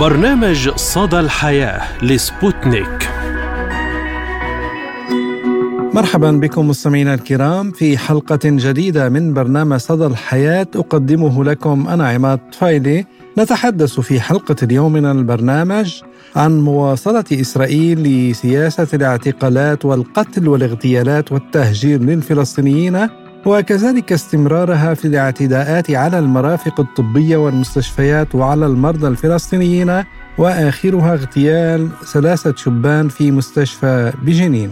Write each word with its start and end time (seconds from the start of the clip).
برنامج 0.00 0.68
صدى 0.76 1.20
الحياة 1.20 2.04
لسبوتنيك. 2.04 3.10
مرحبا 5.94 6.30
بكم 6.30 6.68
مستمعينا 6.68 7.14
الكرام 7.14 7.70
في 7.70 7.98
حلقة 7.98 8.38
جديدة 8.44 9.08
من 9.08 9.34
برنامج 9.34 9.76
صدى 9.76 10.06
الحياة 10.06 10.66
أقدمه 10.76 11.44
لكم 11.44 11.88
أنا 11.88 12.08
عماد 12.08 12.40
فايلي 12.52 13.04
نتحدث 13.38 14.00
في 14.00 14.20
حلقة 14.20 14.56
اليوم 14.62 14.92
من 14.92 15.04
البرنامج 15.04 16.02
عن 16.36 16.60
مواصلة 16.60 17.24
إسرائيل 17.32 18.02
لسياسة 18.02 18.88
الاعتقالات 18.94 19.84
والقتل 19.84 20.48
والاغتيالات 20.48 21.32
والتهجير 21.32 22.00
للفلسطينيين. 22.00 23.08
وكذلك 23.46 24.12
استمرارها 24.12 24.94
في 24.94 25.04
الاعتداءات 25.04 25.90
على 25.90 26.18
المرافق 26.18 26.80
الطبية 26.80 27.36
والمستشفيات 27.36 28.34
وعلى 28.34 28.66
المرضى 28.66 29.06
الفلسطينيين 29.08 30.02
وآخرها 30.38 31.14
اغتيال 31.14 31.88
ثلاثة 32.12 32.54
شبان 32.56 33.08
في 33.08 33.30
مستشفى 33.30 34.12
بجنين. 34.22 34.70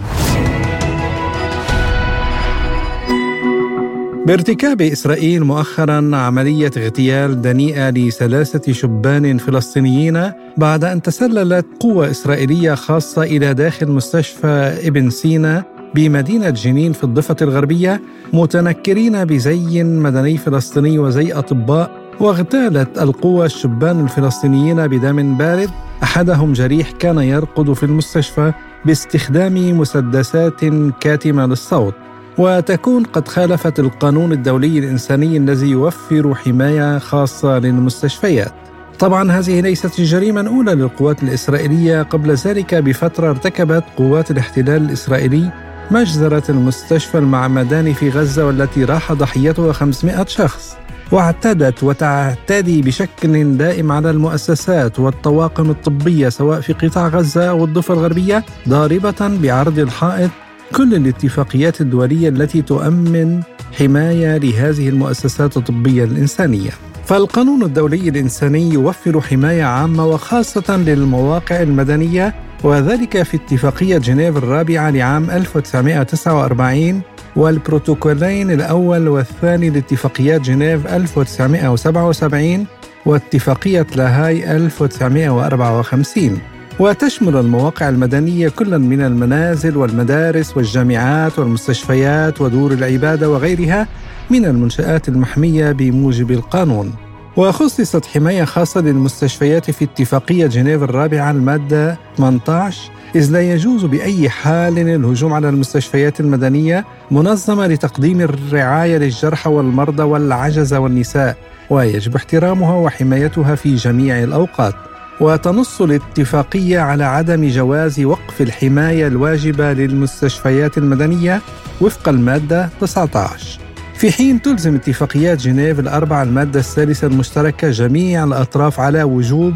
بارتكاب 4.27 4.83
إسرائيل 4.83 5.45
مؤخرا 5.45 6.17
عملية 6.17 6.71
اغتيال 6.77 7.43
دنيئة 7.43 7.91
لثلاثة 7.91 8.73
شبان 8.73 9.39
فلسطينيين 9.39 10.33
بعد 10.57 10.85
أن 10.85 11.03
تسللت 11.03 11.67
قوة 11.81 12.11
إسرائيلية 12.11 12.75
خاصة 12.75 13.23
إلى 13.23 13.55
داخل 13.55 13.89
مستشفى 13.89 14.79
ابن 14.85 15.11
سينا 15.11 15.65
بمدينة 15.95 16.51
جنين 16.51 16.93
في 16.93 17.05
الضفة 17.05 17.37
الغربية 17.43 18.03
متنكرين 18.33 19.25
بزي 19.25 19.85
مدني 19.85 20.37
فلسطيني 20.37 20.99
وزي 20.99 21.33
أطباء 21.33 21.91
واغتالت 22.21 23.03
القوى 23.03 23.47
الشبان 23.47 24.05
الفلسطينيين 24.05 24.87
بدم 24.87 25.37
بارد. 25.37 25.71
أحدهم 26.03 26.53
جريح 26.53 26.91
كان 26.91 27.19
يرقد 27.19 27.73
في 27.73 27.83
المستشفى 27.83 28.53
باستخدام 28.85 29.79
مسدسات 29.79 30.61
كاتمة 31.01 31.47
للصوت. 31.47 31.95
وتكون 32.39 33.05
قد 33.05 33.29
خالفت 33.29 33.79
القانون 33.79 34.33
الدولي 34.33 34.79
الإنساني 34.79 35.37
الذي 35.37 35.71
يوفر 35.71 36.35
حماية 36.35 36.99
خاصة 36.99 37.59
للمستشفيات. 37.59 38.53
طبعا 38.99 39.33
هذه 39.33 39.61
ليست 39.61 39.99
الجريمة 39.99 40.41
الأولى 40.41 40.75
للقوات 40.75 41.23
الإسرائيلية. 41.23 42.03
قبل 42.03 42.35
ذلك 42.35 42.75
بفترة 42.75 43.31
ارتكبت 43.31 43.85
قوات 43.97 44.31
الاحتلال 44.31 44.83
الإسرائيلي 44.85 45.51
مجزرة 45.93 46.43
المستشفى 46.49 47.19
المعمداني 47.19 47.95
في 47.95 48.11
غزة 48.11 48.47
والتي 48.47 48.85
راح 48.85 49.13
ضحيتها 49.13 49.73
500 49.73 50.25
شخص. 50.29 50.77
واعتدت 51.13 51.83
وتعتدي 51.83 52.83
بشكل 52.83 53.57
دائم 53.57 53.93
على 53.93 54.11
المؤسسات 54.11 54.99
والطواقم 54.99 55.71
الطبية 55.71 56.29
سواء 56.29 56.61
في 56.61 56.73
قطاع 56.73 57.09
غزة 57.09 57.51
أو 57.51 57.65
الضفة 57.65 57.95
الغربية 57.95 58.45
ضاربة 58.69 59.39
بعرض 59.43 59.79
الحائط. 59.79 60.31
كل 60.75 60.95
الاتفاقيات 60.95 61.81
الدولية 61.81 62.29
التي 62.29 62.63
تؤمن 62.63 63.41
حماية 63.79 64.37
لهذه 64.37 64.89
المؤسسات 64.89 65.57
الطبية 65.57 66.05
الإنسانية. 66.05 66.71
فالقانون 67.05 67.63
الدولي 67.63 68.09
الإنساني 68.09 68.73
يوفر 68.73 69.21
حماية 69.21 69.65
عامة 69.65 70.07
وخاصة 70.07 70.77
للمواقع 70.77 71.63
المدنية 71.63 72.35
وذلك 72.65 73.23
في 73.23 73.37
اتفاقية 73.37 73.99
جنيف 73.99 74.37
الرابعة 74.37 74.91
لعام 74.91 75.31
1949 75.31 77.01
والبروتوكولين 77.37 78.51
الأول 78.51 79.09
والثاني 79.09 79.71
لاتفاقيات 79.71 80.41
جنيف 80.41 80.87
1977 80.87 82.67
واتفاقية 83.07 83.87
لاهاي 83.97 84.57
1954 84.57 86.39
وتشمل 86.79 87.37
المواقع 87.37 87.89
المدنية 87.89 88.49
كلا 88.49 88.79
من 88.79 89.01
المنازل 89.01 89.77
والمدارس 89.77 90.57
والجامعات 90.57 91.39
والمستشفيات 91.39 92.41
ودور 92.41 92.73
العبادة 92.73 93.31
وغيرها 93.31 93.89
من 94.31 94.45
المنشآت 94.45 95.09
المحمية 95.09 95.73
بموجب 95.73 96.31
القانون. 96.31 96.93
وخصصت 97.37 98.07
حماية 98.07 98.45
خاصة 98.45 98.81
للمستشفيات 98.81 99.71
في 99.71 99.85
اتفاقية 99.85 100.47
جنيف 100.47 100.83
الرابعة 100.83 101.31
المادة 101.31 101.99
18 102.17 102.91
إذ 103.15 103.31
لا 103.31 103.43
يجوز 103.53 103.85
بأي 103.85 104.29
حال 104.31 104.79
الهجوم 104.79 105.33
على 105.33 105.49
المستشفيات 105.49 106.21
المدنية 106.21 106.85
منظمة 107.11 107.67
لتقديم 107.67 108.21
الرعاية 108.21 108.99
للجرحى 108.99 109.51
والمرضى 109.51 110.03
والعجز 110.03 110.75
والنساء 110.75 111.37
ويجب 111.71 112.17
احترامها 112.17 112.75
وحمايتها 112.75 113.55
في 113.55 113.75
جميع 113.75 114.23
الأوقات. 114.23 114.75
وتنص 115.21 115.81
الاتفاقية 115.83 116.81
على 116.81 117.05
عدم 117.05 117.49
جواز 117.49 118.01
وقف 118.01 118.41
الحماية 118.41 119.07
الواجبة 119.07 119.73
للمستشفيات 119.73 120.79
المدنية 120.79 121.41
وفق 121.81 122.09
المادة 122.09 122.69
19 122.81 123.62
في 124.03 124.13
حين 124.13 124.43
تلزم 124.43 124.75
اتفاقيات 124.75 125.39
جنيف 125.39 125.81
الأربعة 125.81 126.23
المادة 126.23 126.61
الثالثة 126.61 127.07
المشتركة 127.07 127.71
جميع 127.71 128.25
الأطراف 128.25 128.81
على 128.81 129.03
وجوب 129.03 129.55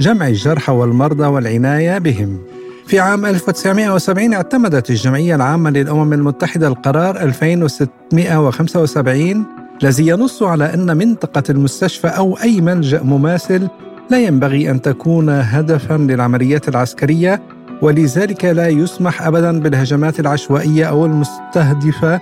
جمع 0.00 0.28
الجرحى 0.28 0.72
والمرضى 0.72 1.26
والعناية 1.26 1.98
بهم. 1.98 2.38
في 2.86 3.00
عام 3.00 3.26
1970 3.26 4.34
اعتمدت 4.34 4.90
الجمعية 4.90 5.34
العامة 5.34 5.70
للأمم 5.70 6.12
المتحدة 6.12 6.68
القرار 6.68 7.20
2675 7.20 9.44
الذي 9.82 10.06
ينص 10.06 10.42
على 10.42 10.74
أن 10.74 10.96
منطقة 10.96 11.42
المستشفى 11.50 12.08
أو 12.08 12.38
أي 12.42 12.60
ملجأ 12.60 13.02
مماثل 13.02 13.68
لا 14.10 14.18
ينبغي 14.18 14.70
أن 14.70 14.82
تكون 14.82 15.28
هدفا 15.28 15.94
للعمليات 15.94 16.68
العسكرية 16.68 17.42
ولذلك 17.82 18.44
لا 18.44 18.68
يسمح 18.68 19.22
أبدا 19.22 19.60
بالهجمات 19.60 20.20
العشوائية 20.20 20.84
أو 20.84 21.06
المستهدفة 21.06 22.20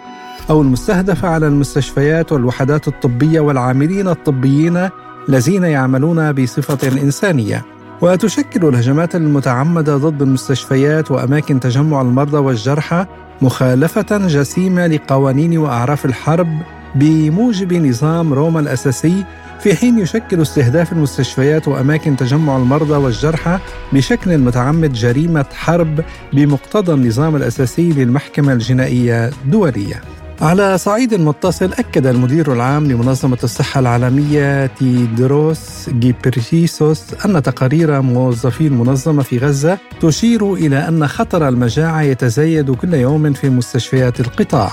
أو 0.50 0.62
المستهدفة 0.62 1.28
على 1.28 1.46
المستشفيات 1.46 2.32
والوحدات 2.32 2.88
الطبية 2.88 3.40
والعاملين 3.40 4.08
الطبيين 4.08 4.88
الذين 5.28 5.64
يعملون 5.64 6.32
بصفة 6.32 7.02
إنسانية. 7.02 7.64
وتشكل 8.00 8.68
الهجمات 8.68 9.14
المتعمدة 9.16 9.96
ضد 9.96 10.22
المستشفيات 10.22 11.10
وأماكن 11.10 11.60
تجمع 11.60 12.00
المرضى 12.00 12.36
والجرحى 12.36 13.06
مخالفة 13.42 14.26
جسيمة 14.26 14.86
لقوانين 14.86 15.58
وأعراف 15.58 16.04
الحرب 16.04 16.48
بموجب 16.94 17.72
نظام 17.72 18.32
روما 18.32 18.60
الأساسي 18.60 19.24
في 19.60 19.74
حين 19.74 19.98
يشكل 19.98 20.42
استهداف 20.42 20.92
المستشفيات 20.92 21.68
وأماكن 21.68 22.16
تجمع 22.16 22.56
المرضى 22.56 22.92
والجرحى 22.92 23.58
بشكل 23.92 24.38
متعمد 24.38 24.92
جريمة 24.92 25.46
حرب 25.52 26.04
بمقتضى 26.32 26.92
النظام 26.92 27.36
الأساسي 27.36 27.92
للمحكمة 27.92 28.52
الجنائية 28.52 29.26
الدولية. 29.28 30.00
على 30.40 30.78
صعيد 30.78 31.14
متصل 31.14 31.72
أكد 31.72 32.06
المدير 32.06 32.52
العام 32.52 32.86
لمنظمة 32.86 33.38
الصحة 33.44 33.80
العالمية 33.80 34.66
تيدروس 34.66 35.90
جيبريسوس 35.90 37.02
أن 37.24 37.42
تقارير 37.42 38.00
موظفي 38.00 38.66
المنظمة 38.66 39.22
في 39.22 39.38
غزة 39.38 39.78
تشير 40.00 40.54
إلى 40.54 40.88
أن 40.88 41.06
خطر 41.06 41.48
المجاعة 41.48 42.02
يتزايد 42.02 42.70
كل 42.70 42.94
يوم 42.94 43.32
في 43.32 43.50
مستشفيات 43.50 44.20
القطاع. 44.20 44.72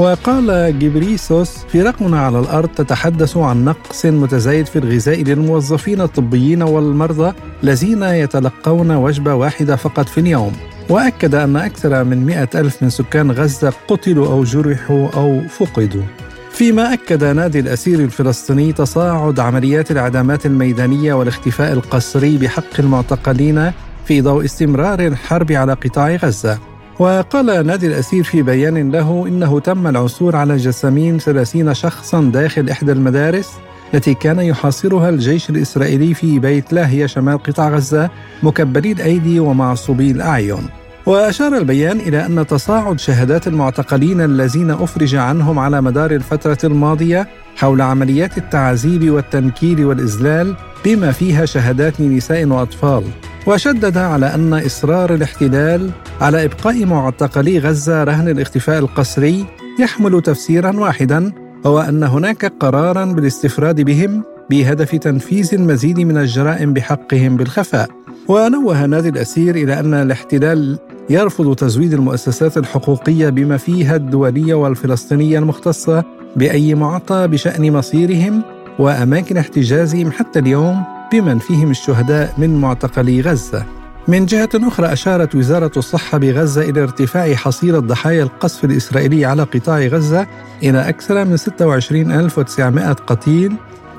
وقال 0.00 0.78
جبريسوس 0.78 1.50
في 1.68 1.82
رقمنا 1.82 2.20
على 2.20 2.38
الأرض 2.38 2.68
تتحدث 2.68 3.36
عن 3.36 3.64
نقص 3.64 4.06
متزايد 4.06 4.66
في 4.66 4.78
الغذاء 4.78 5.22
للموظفين 5.22 6.00
الطبيين 6.00 6.62
والمرضى 6.62 7.32
الذين 7.64 8.02
يتلقون 8.02 8.90
وجبة 8.90 9.34
واحدة 9.34 9.76
فقط 9.76 10.08
في 10.08 10.20
اليوم. 10.20 10.52
وأكد 10.88 11.34
أن 11.34 11.56
أكثر 11.56 12.04
من 12.04 12.26
مئة 12.26 12.48
ألف 12.54 12.82
من 12.82 12.90
سكان 12.90 13.30
غزة 13.30 13.72
قتلوا 13.88 14.26
أو 14.26 14.44
جرحوا 14.44 15.08
أو 15.08 15.40
فقدوا. 15.48 16.02
فيما 16.50 16.92
أكد 16.92 17.24
نادي 17.24 17.60
الأسير 17.60 18.00
الفلسطيني 18.00 18.72
تصاعد 18.72 19.40
عمليات 19.40 19.90
الإعدامات 19.90 20.46
الميدانية 20.46 21.14
والاختفاء 21.14 21.72
القسري 21.72 22.38
بحق 22.38 22.78
المعتقلين 22.78 23.72
في 24.04 24.20
ضوء 24.20 24.44
استمرار 24.44 25.06
الحرب 25.06 25.52
على 25.52 25.72
قطاع 25.72 26.16
غزة. 26.16 26.58
وقال 27.00 27.66
نادي 27.66 27.86
الأسير 27.86 28.24
في 28.24 28.42
بيان 28.42 28.92
له 28.92 29.24
إنه 29.28 29.60
تم 29.60 29.86
العثور 29.86 30.36
على 30.36 30.56
جسامين 30.56 31.18
ثلاثين 31.18 31.74
شخصا 31.74 32.20
داخل 32.20 32.68
إحدى 32.68 32.92
المدارس 32.92 33.50
التي 33.94 34.14
كان 34.14 34.40
يحاصرها 34.40 35.08
الجيش 35.08 35.50
الإسرائيلي 35.50 36.14
في 36.14 36.38
بيت 36.38 36.72
لاهيا 36.72 37.06
شمال 37.06 37.42
قطاع 37.42 37.68
غزة 37.68 38.10
مكبري 38.42 38.92
الأيدي 38.92 39.40
ومعصوبي 39.40 40.10
الأعين. 40.10 40.68
وأشار 41.06 41.56
البيان 41.56 42.00
إلى 42.00 42.26
أن 42.26 42.46
تصاعد 42.46 42.98
شهادات 42.98 43.46
المعتقلين 43.46 44.20
الذين 44.20 44.70
أفرج 44.70 45.14
عنهم 45.14 45.58
على 45.58 45.80
مدار 45.80 46.10
الفترة 46.10 46.58
الماضية 46.64 47.28
حول 47.56 47.80
عمليات 47.80 48.38
التعذيب 48.38 49.10
والتنكيل 49.10 49.84
والإذلال 49.84 50.56
بما 50.84 51.12
فيها 51.12 51.44
شهادات 51.44 52.00
لنساء 52.00 52.46
وأطفال. 52.46 53.04
وشدد 53.46 53.98
على 53.98 54.34
أن 54.34 54.54
إصرار 54.54 55.14
الاحتلال 55.14 55.90
على 56.20 56.44
إبقاء 56.44 56.86
معتقلي 56.86 57.58
غزة 57.58 58.04
رهن 58.04 58.28
الاختفاء 58.28 58.78
القسري 58.78 59.46
يحمل 59.80 60.22
تفسيرا 60.22 60.76
واحدا 60.76 61.32
هو 61.66 61.80
أن 61.80 62.02
هناك 62.02 62.52
قرارا 62.60 63.04
بالاستفراد 63.04 63.80
بهم 63.80 64.22
بهدف 64.50 64.96
تنفيذ 64.96 65.54
المزيد 65.54 66.00
من 66.00 66.18
الجرائم 66.18 66.72
بحقهم 66.72 67.36
بالخفاء. 67.36 67.88
ونوه 68.28 68.86
نادي 68.86 69.08
الأسير 69.08 69.54
إلى 69.56 69.80
أن 69.80 69.94
الاحتلال 69.94 70.78
يرفض 71.10 71.54
تزويد 71.54 71.92
المؤسسات 71.92 72.56
الحقوقية 72.56 73.28
بما 73.28 73.56
فيها 73.56 73.96
الدولية 73.96 74.54
والفلسطينية 74.54 75.38
المختصة 75.38 76.04
بأي 76.36 76.74
معطى 76.74 77.26
بشأن 77.28 77.72
مصيرهم 77.72 78.42
وأماكن 78.78 79.36
احتجازهم 79.36 80.12
حتى 80.12 80.38
اليوم 80.38 80.84
بمن 81.12 81.38
فيهم 81.38 81.70
الشهداء 81.70 82.34
من 82.38 82.60
معتقلي 82.60 83.20
غزة. 83.20 83.64
من 84.08 84.26
جهة 84.26 84.48
أخرى 84.54 84.92
أشارت 84.92 85.34
وزارة 85.34 85.70
الصحة 85.76 86.18
بغزة 86.18 86.62
إلى 86.62 86.82
ارتفاع 86.82 87.34
حصيلة 87.34 87.78
ضحايا 87.78 88.22
القصف 88.22 88.64
الإسرائيلي 88.64 89.24
على 89.24 89.42
قطاع 89.42 89.80
غزة 89.80 90.26
إلى 90.62 90.88
أكثر 90.88 91.24
من 91.24 91.36
26900 91.36 92.92
قتيل 92.92 93.52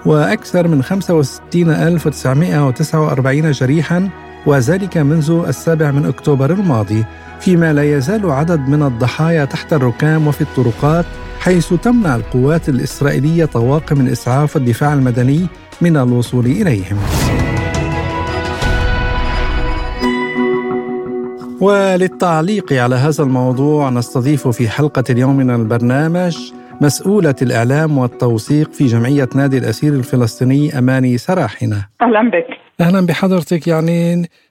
وأكثر 0.06 0.68
من 0.68 0.84
65949 0.84 3.52
جريحا 3.52 4.10
وذلك 4.46 4.98
منذ 4.98 5.44
السابع 5.48 5.92
من 5.92 6.06
أكتوبر 6.06 6.52
الماضي 6.52 7.06
فيما 7.40 7.74
لا 7.74 7.98
يزال 7.98 8.32
عدد 8.32 8.60
من 8.60 8.84
الضحايا 8.84 9.46
تحت 9.46 9.74
الركام 9.74 10.28
وفي 10.28 10.42
الطرقات 10.42 11.06
حيث 11.40 11.74
تمنع 11.74 12.16
القوات 12.16 12.70
الإسرائيلية 12.70 13.46
طواقم 13.46 14.02
الإسعاف 14.02 14.56
والدفاع 14.56 14.94
المدني 14.94 15.48
من 15.82 15.98
الوصول 15.98 16.46
إليهم. 16.46 16.98
وللتعليق 21.62 22.74
على 22.74 22.96
هذا 22.96 23.24
الموضوع 23.24 23.90
نستضيف 23.90 24.48
في 24.48 24.70
حلقة 24.70 25.04
اليوم 25.10 25.38
من 25.38 25.50
البرنامج 25.50 26.38
مسؤولة 26.82 27.36
الإعلام 27.42 27.98
والتوثيق 27.98 28.72
في 28.74 28.86
جمعية 28.86 29.30
نادي 29.36 29.58
الأسير 29.58 29.94
الفلسطيني 29.94 30.78
أماني 30.78 31.18
سراحنا 31.18 31.86
أهلا 32.02 32.30
بك. 32.30 32.61
أهلا 32.82 33.06
بحضرتك. 33.08 33.68
يعني 33.68 34.00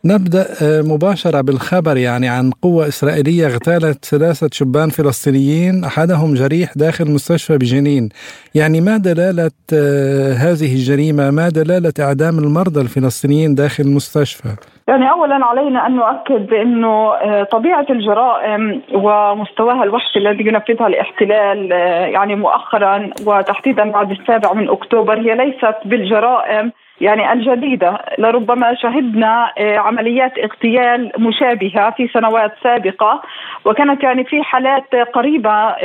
نبدأ 0.05 0.45
آه، 0.63 0.83
مباشرة 0.83 1.41
بالخبر. 1.41 1.97
يعني 1.97 2.29
عن 2.29 2.51
قوة 2.63 2.89
إسرائيلية 2.89 3.47
اغتالت 3.47 4.05
ثلاثة 4.05 4.49
شبان 4.53 4.89
فلسطينيين 4.89 5.85
أحدهم 5.85 6.35
جريح 6.35 6.69
داخل 6.77 7.05
مستشفى 7.15 7.59
بجنين. 7.59 8.09
يعني 8.55 8.81
ما 8.81 8.97
دلالة 8.97 9.51
آه، 9.75 10.33
هذه 10.33 10.71
الجريمة؟ 10.79 11.31
ما 11.31 11.49
دلالة 11.49 11.93
إعدام 12.01 12.39
المرضى 12.39 12.81
الفلسطينيين 12.81 13.55
داخل 13.55 13.85
المستشفى؟ 13.85 14.49
يعني 14.89 15.11
اولا 15.11 15.45
علينا 15.45 15.87
أن 15.87 15.97
نؤكد 15.97 16.47
بأنه 16.47 17.15
آه، 17.15 17.43
طبيعة 17.43 17.87
الجرائم 17.91 18.83
ومستواها 18.95 19.83
الوحشي 19.85 20.19
الذي 20.19 20.45
ينفذها 20.47 20.87
الاحتلال 20.87 21.71
يعني 22.15 22.35
مؤخرا 22.35 23.11
وتحديدا 23.27 23.91
بعد 23.91 24.11
السابع 24.11 24.53
من 24.53 24.69
أكتوبر 24.69 25.19
هي 25.21 25.35
ليست 25.37 25.77
بالجرائم. 25.85 26.73
يعني 27.01 27.33
الجديدة 27.33 27.99
لربما 28.19 28.75
شهدنا 28.75 29.53
آه، 29.59 29.79
عمليات 29.79 30.39
اغتيال 30.39 31.13
مشابهة 31.19 31.91
في 31.91 32.09
سنوات 32.09 32.53
سابقة 32.63 33.23
وكانت 33.65 34.03
يعني 34.03 34.25
في 34.25 34.43
حالات 34.43 34.95
قريبة 34.95 35.77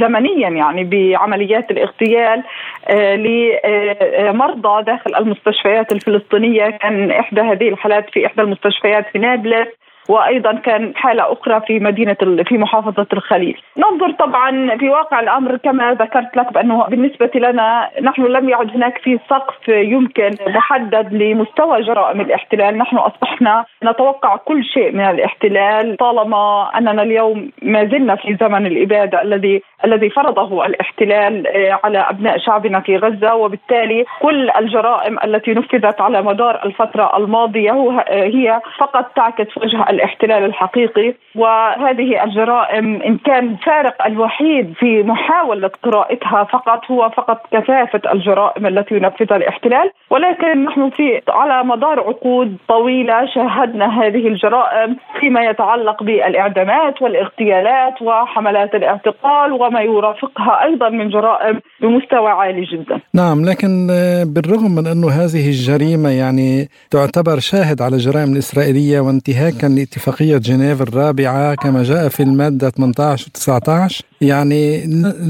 زمنيا 0.00 0.48
يعني 0.48 0.84
بعمليات 0.84 1.70
الاغتيال 1.70 2.42
آه، 2.88 3.16
لمرضى 3.16 4.82
داخل 4.82 5.14
المستشفيات 5.14 5.92
الفلسطينية. 5.92 6.70
كان 6.70 7.10
إحدى 7.10 7.40
هذه 7.40 7.68
الحالات 7.68 8.10
في 8.10 8.26
إحدى 8.26 8.42
المستشفيات 8.42 9.06
في 9.12 9.18
نابلس. 9.18 9.68
وأيضا 10.08 10.52
كان 10.52 10.92
حالة 10.96 11.32
أخرى 11.32 11.60
في 11.66 11.80
مدينة 11.80 12.16
في 12.48 12.58
محافظة 12.58 13.06
الخليل. 13.12 13.60
ننظر 13.76 14.10
طبعا 14.10 14.76
في 14.76 14.88
واقع 14.88 15.20
الأمر 15.20 15.56
كما 15.56 15.94
ذكرت 15.94 16.36
لك 16.36 16.52
بأنه 16.52 16.84
بالنسبة 16.84 17.30
لنا 17.34 17.90
نحن 18.02 18.22
لم 18.22 18.48
يعد 18.48 18.70
هناك 18.70 18.98
في 18.98 19.18
سقف 19.30 19.68
يمكن 19.68 20.30
محدد 20.46 21.12
لمستوى 21.12 21.82
جرائم 21.82 22.20
الاحتلال، 22.20 22.78
نحن 22.78 22.96
أصبحنا 22.96 23.64
نتوقع 23.84 24.36
كل 24.36 24.64
شيء 24.64 24.92
من 24.92 25.04
الاحتلال 25.04 25.96
طالما 25.96 26.70
أننا 26.78 27.02
اليوم 27.02 27.50
ما 27.62 27.84
زلنا 27.84 28.16
في 28.16 28.36
زمن 28.40 28.66
الإبادة 28.66 29.22
الذي 29.22 29.62
الذي 29.84 30.10
فرضه 30.10 30.66
الاحتلال 30.66 31.46
آه، 31.46 31.80
على 31.84 31.98
أبناء 31.98 32.38
شعبنا 32.38 32.80
في 32.80 32.96
غزة 32.96 33.34
وبالتالي 33.34 34.04
كل 34.22 34.50
الجرائم 34.50 35.18
التي 35.24 35.50
نفذت 35.50 36.00
على 36.00 36.22
مدار 36.22 36.64
الفترة 36.64 37.16
الماضية 37.16 38.04
هي 38.08 38.60
فقط 38.78 39.12
تعكس 39.16 39.58
وجه 39.58 39.89
الاحتلال 39.90 40.44
الحقيقي 40.44 41.14
وهذه 41.34 42.24
الجرائم 42.24 43.02
إن 43.02 43.18
كان 43.18 43.48
الفارق 43.48 44.06
الوحيد 44.06 44.72
في 44.78 45.02
محاولة 45.02 45.70
قراءتها 45.82 46.44
فقط 46.44 46.90
هو 46.90 47.10
فقط 47.10 47.40
كثافة 47.52 48.12
الجرائم 48.12 48.66
التي 48.66 48.94
ينفذها 48.94 49.36
الاحتلال 49.36 49.90
ولكن 50.10 50.64
نحن 50.64 50.90
في 50.90 51.22
على 51.28 51.68
مدار 51.68 52.00
عقود 52.00 52.56
طويلة 52.68 53.26
شاهدنا 53.34 54.02
هذه 54.02 54.28
الجرائم 54.28 54.96
فيما 55.20 55.44
يتعلق 55.44 56.02
بالإعدامات 56.02 57.02
والاغتيالات 57.02 58.02
وحملات 58.02 58.74
الاعتقال 58.74 59.52
وما 59.52 59.80
يرافقها 59.80 60.64
أيضا 60.64 60.88
من 60.88 61.08
جرائم 61.10 61.60
بمستوى 61.80 62.30
عالي 62.30 62.64
جدا. 62.64 63.00
نعم 63.14 63.44
لكن 63.44 63.86
بالرغم 64.34 64.70
من 64.70 64.86
انه 64.86 65.08
هذه 65.08 65.48
الجريمة 65.48 66.10
يعني 66.10 66.68
تعتبر 66.90 67.38
شاهد 67.38 67.82
على 67.82 67.94
الجرائم 67.94 68.32
الإسرائيلية 68.32 69.00
وانتهاكا 69.00 69.68
لاتفاقيه 69.80 70.38
جنيف 70.38 70.82
الرابعة 70.82 71.54
كما 71.54 71.82
جاء 71.82 72.08
في 72.08 72.22
المادة 72.22 72.70
18 72.70 73.26
و 73.26 73.30
19 73.30 74.04
يعني 74.22 74.84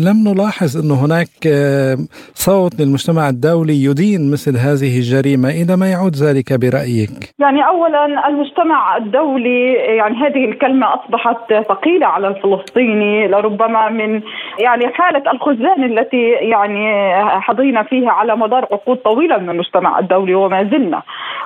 لم 0.06 0.16
نلاحظ 0.28 0.76
انه 0.82 0.94
هناك 1.04 1.32
آه، 1.46 1.96
صوت 2.34 2.80
للمجتمع 2.80 3.28
الدولي 3.28 3.84
يدين 3.84 4.32
مثل 4.32 4.56
هذه 4.56 4.98
الجريمة 4.98 5.48
إلى 5.48 5.76
ما 5.76 5.86
يعود 5.90 6.14
ذلك 6.14 6.48
برأيك؟ 6.52 7.10
يعني 7.38 7.66
اولا 7.66 8.28
المجتمع 8.28 8.96
الدولي 8.96 9.72
يعني 9.72 10.16
هذه 10.16 10.44
الكلمة 10.44 10.86
أصبحت 10.94 11.54
ثقيلة 11.68 12.06
على 12.06 12.28
الفلسطيني 12.28 13.28
لربما 13.28 13.88
من 13.88 14.22
يعني 14.58 14.88
حالة 14.88 15.32
الخذلان 15.32 15.84
التي 15.84 16.22
يعني 16.30 17.14
حظينا 17.40 17.82
فيها 17.82 18.10
على 18.10 18.36
مدار 18.36 18.66
عقود 18.72 18.96
طويلة 18.96 19.38
من 19.38 19.50
المجتمع 19.50 19.98
الدولي 19.98 20.34
وما 20.34 20.64
زلنا 20.64 21.02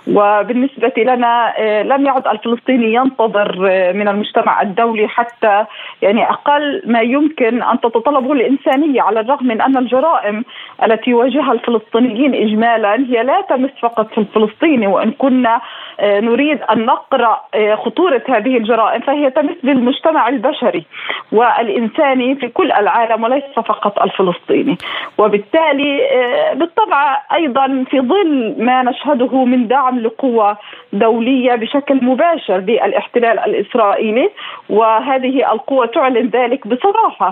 وبالنسبة 0.06 0.92
لنا 0.96 1.54
آه، 1.58 1.82
لم 1.82 2.06
يعد 2.06 2.26
الفلسطيني 2.26 2.94
ينتظر 2.94 3.68
آه، 3.70 3.92
من 3.92 4.08
المجتمع 4.08 4.62
الدولي 4.62 5.08
حتى 5.08 5.64
يعني 6.02 6.30
أقل 6.30 6.82
ما 6.86 7.00
يمكن 7.00 7.33
يمكن 7.40 7.62
أن 7.62 7.80
تتطلبه 7.80 8.32
الإنسانية 8.32 9.02
على 9.02 9.20
الرغم 9.20 9.46
من 9.46 9.60
أن 9.60 9.76
الجرائم 9.76 10.44
التي 10.84 11.10
يواجهها 11.10 11.52
الفلسطينيين 11.52 12.34
اجمالا 12.34 12.94
هي 12.94 13.22
لا 13.22 13.40
تمس 13.40 13.70
فقط 13.82 14.06
في 14.12 14.18
الفلسطيني 14.18 14.86
وإن 14.86 15.10
كنا 15.10 15.60
آه، 16.00 16.20
نريد 16.20 16.58
أن 16.62 16.86
نقرأ 16.86 17.40
آه، 17.54 17.74
خطورة 17.74 18.22
هذه 18.28 18.56
الجرائم 18.56 19.00
فهي 19.00 19.30
تمس 19.30 19.56
بالمجتمع 19.62 20.28
البشري 20.28 20.84
والانساني 21.32 22.34
في 22.34 22.48
كل 22.48 22.72
العالم 22.72 23.24
وليس 23.24 23.44
فقط 23.56 24.02
الفلسطيني. 24.02 24.78
وبالتالي 25.18 26.06
آه، 26.10 26.54
بالطبع 26.54 27.22
أيضا 27.34 27.84
في 27.90 28.00
ظل 28.00 28.54
ما 28.58 28.82
نشهده 28.82 29.44
من 29.44 29.68
دعم 29.68 29.98
لقوى 29.98 30.56
دولية 30.92 31.54
بشكل 31.54 32.04
مباشر 32.04 32.58
للاحتلال 32.58 33.38
الإسرائيلي 33.38 34.30
وهذه 34.70 35.52
القوى 35.52 35.86
تعلن 35.86 36.26
ذلك 36.28 36.66
بصراحة. 36.66 37.23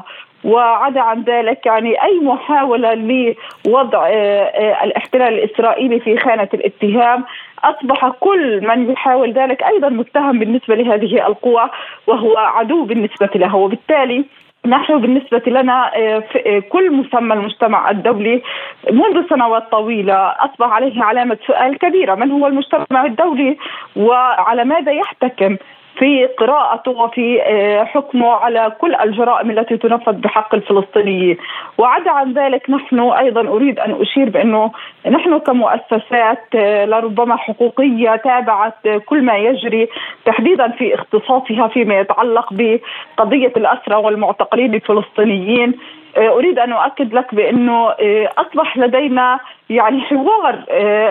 وعدا 0.44 1.00
عن 1.00 1.22
ذلك 1.22 1.66
يعني 1.66 2.02
أي 2.02 2.20
محاولة 2.20 2.94
لوضع 2.94 4.06
آه، 4.06 4.42
آه، 4.42 4.84
الاحتلال 4.84 5.34
الإسرائيلي 5.34 6.00
في 6.00 6.18
خانة 6.18 6.48
الاتهام 6.54 7.24
أصبح 7.64 8.08
كل 8.20 8.66
من 8.66 8.90
يحاول 8.90 9.32
ذلك 9.32 9.62
أيضا 9.62 9.88
متهم 9.88 10.38
بالنسبة 10.38 10.74
لهذه 10.74 11.26
القوى 11.26 11.70
وهو 12.06 12.36
عدو 12.36 12.84
بالنسبة 12.84 13.30
لها 13.34 13.54
وبالتالي 13.54 14.24
نحن 14.66 14.98
بالنسبة 14.98 15.42
لنا 15.46 15.90
آه، 15.96 16.22
كل 16.68 16.92
مسمى 16.92 17.34
المجتمع 17.34 17.90
الدولي 17.90 18.42
منذ 18.90 19.28
سنوات 19.30 19.70
طويلة 19.70 20.14
أصبح 20.14 20.72
عليه 20.72 21.02
علامة 21.02 21.38
سؤال 21.46 21.78
كبيرة. 21.78 22.14
من 22.14 22.30
هو 22.30 22.46
المجتمع 22.46 23.04
الدولي؟ 23.04 23.56
وعلى 23.96 24.64
ماذا 24.64 24.92
يحتكم؟ 24.92 25.56
في 25.98 26.26
قراءته 26.26 26.90
وفي 26.90 27.42
آه، 27.42 27.84
حكمه 27.84 28.30
على 28.30 28.72
كل 28.78 28.94
الجرائم 28.94 29.50
التي 29.50 29.76
تنفذ 29.76 30.12
بحق 30.12 30.54
الفلسطينيين. 30.54 31.36
وعدا 31.78 32.10
عن 32.10 32.32
ذلك 32.32 32.70
نحن 32.70 33.00
أيضا 33.00 33.40
أريد 33.48 33.78
أن 33.78 34.00
أشير 34.00 34.30
بأنه 34.30 34.70
نحن 35.10 35.38
كمؤسسات 35.38 36.44
آه، 36.54 36.84
لربما 36.84 37.36
حقوقية 37.36 38.16
تابعت 38.16 38.88
كل 39.06 39.22
ما 39.22 39.36
يجري 39.36 39.88
تحديدا 40.24 40.68
في 40.68 40.94
اختصاصها 40.94 41.68
فيما 41.68 42.00
يتعلق 42.00 42.48
بقضية 42.52 43.52
الأسرى 43.56 43.96
والمعتقلين 43.96 44.74
الفلسطينيين. 44.74 45.74
أريد 46.16 46.58
أن 46.58 46.72
أؤكد 46.72 47.14
لك 47.14 47.34
بأنه 47.34 47.94
أصبح 48.38 48.78
لدينا 48.78 49.40
يعني 49.70 50.00
حوار 50.00 50.64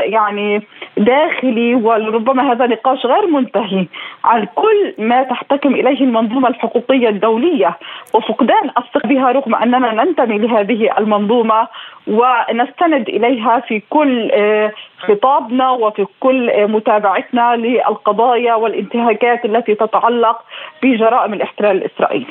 يعني 0.05 0.61
داخلي 0.97 1.75
وربما 1.75 2.51
هذا 2.51 2.67
نقاش 2.67 3.05
غير 3.05 3.27
منتهي 3.27 3.85
عن 4.23 4.45
كل 4.55 4.93
ما 4.97 5.23
تحتكم 5.23 5.73
إليه 5.75 6.01
المنظومة 6.01 6.49
الحقوقية 6.49 7.09
الدولية 7.09 7.77
وفقدان 8.13 8.69
الثقة 8.77 9.07
بها 9.07 9.31
رغم 9.31 9.55
أننا 9.55 10.03
ننتمي 10.03 10.37
لهذه 10.37 10.97
المنظومة 10.97 11.67
ونستند 12.07 13.09
إليها 13.09 13.59
في 13.59 13.81
كل 13.89 14.31
خطابنا 14.97 15.69
وفي 15.71 16.05
كل 16.19 16.67
متابعتنا 16.67 17.55
للقضايا 17.55 18.53
والانتهاكات 18.55 19.45
التي 19.45 19.75
تتعلق 19.75 20.41
بجرائم 20.83 21.33
الاحتلال 21.33 21.77
الإسرائيلي. 21.77 22.25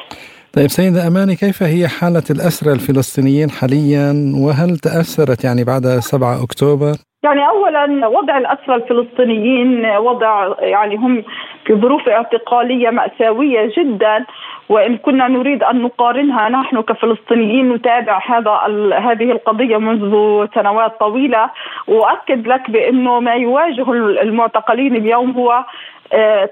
طيب 0.57 0.67
سيدة 0.69 1.07
أماني 1.07 1.35
كيف 1.35 1.63
هي 1.63 1.89
حالة 1.89 2.27
الأسرى 2.31 2.73
الفلسطينيين 2.73 3.51
حاليا 3.51 4.33
وهل 4.45 4.77
تأثرت 4.77 5.45
يعني 5.45 5.65
بعد 5.65 5.83
7 5.83 6.45
أكتوبر؟ 6.45 6.93
يعني 7.23 7.41
اولا 7.49 8.07
وضع 8.07 8.39
الأسرى 8.39 8.75
الفلسطينيين 8.75 9.87
وضع 9.87 10.55
يعني 10.61 10.97
هم 10.97 11.23
في 11.67 11.75
ظروف 11.75 12.09
اعتقالية 12.09 12.91
مأساوية 12.91 13.73
جدا 13.79 14.27
وإن 14.69 14.97
كنا 14.97 15.29
نريد 15.29 15.63
أن 15.63 15.83
نقارنها 15.83 16.49
نحن 16.49 16.81
كفلسطينيين 16.81 17.73
نتابع 17.73 18.23
هذا 18.27 18.51
هذه 18.99 19.31
القضية 19.33 19.77
منذ 19.77 20.13
سنوات 20.55 21.01
طويلة 21.01 21.51
وأؤكد 21.89 22.47
لك 22.47 22.71
بأنه 22.71 23.21
ما 23.21 23.35
يواجه 23.35 23.93
المعتقلين 24.23 24.97
اليوم 24.97 25.31
هو 25.31 25.65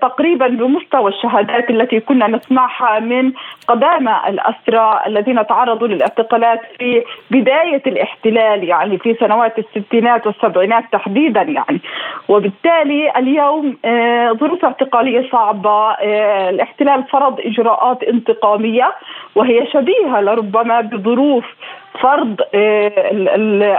تقريبا 0.01 0.47
بمستوى 0.47 1.11
الشهادات 1.11 1.71
التي 1.71 2.01
كنا 2.01 2.27
نسمعها 2.27 3.01
من 3.01 3.33
قدامى 3.69 4.17
الأسرى 4.29 5.01
الذين 5.07 5.47
تعرضوا 5.47 5.89
للاعتقالات 5.89 6.61
في 6.79 7.05
بداية 7.31 7.83
الاحتلال 7.87 8.65
يعني 8.65 8.99
في 8.99 9.15
سنوات 9.15 9.59
الستينات 9.59 10.27
والسبعينات 10.27 10.85
تحديدا 10.93 11.43
يعني. 11.43 11.81
وبالتالي 12.29 13.13
اليوم 13.17 13.77
آه، 13.85 14.33
ظروف 14.33 14.65
اعتقالية 14.65 15.31
صعبة 15.31 15.91
آه، 15.91 16.51
الاحتلال 16.51 17.05
فرض 17.05 17.41
إجراءات 17.41 18.03
انتقامية 18.03 18.95
وهي 19.35 19.67
شبيهة 19.67 20.21
لربما 20.21 20.81
بظروف 20.81 21.45
فرض 22.01 22.37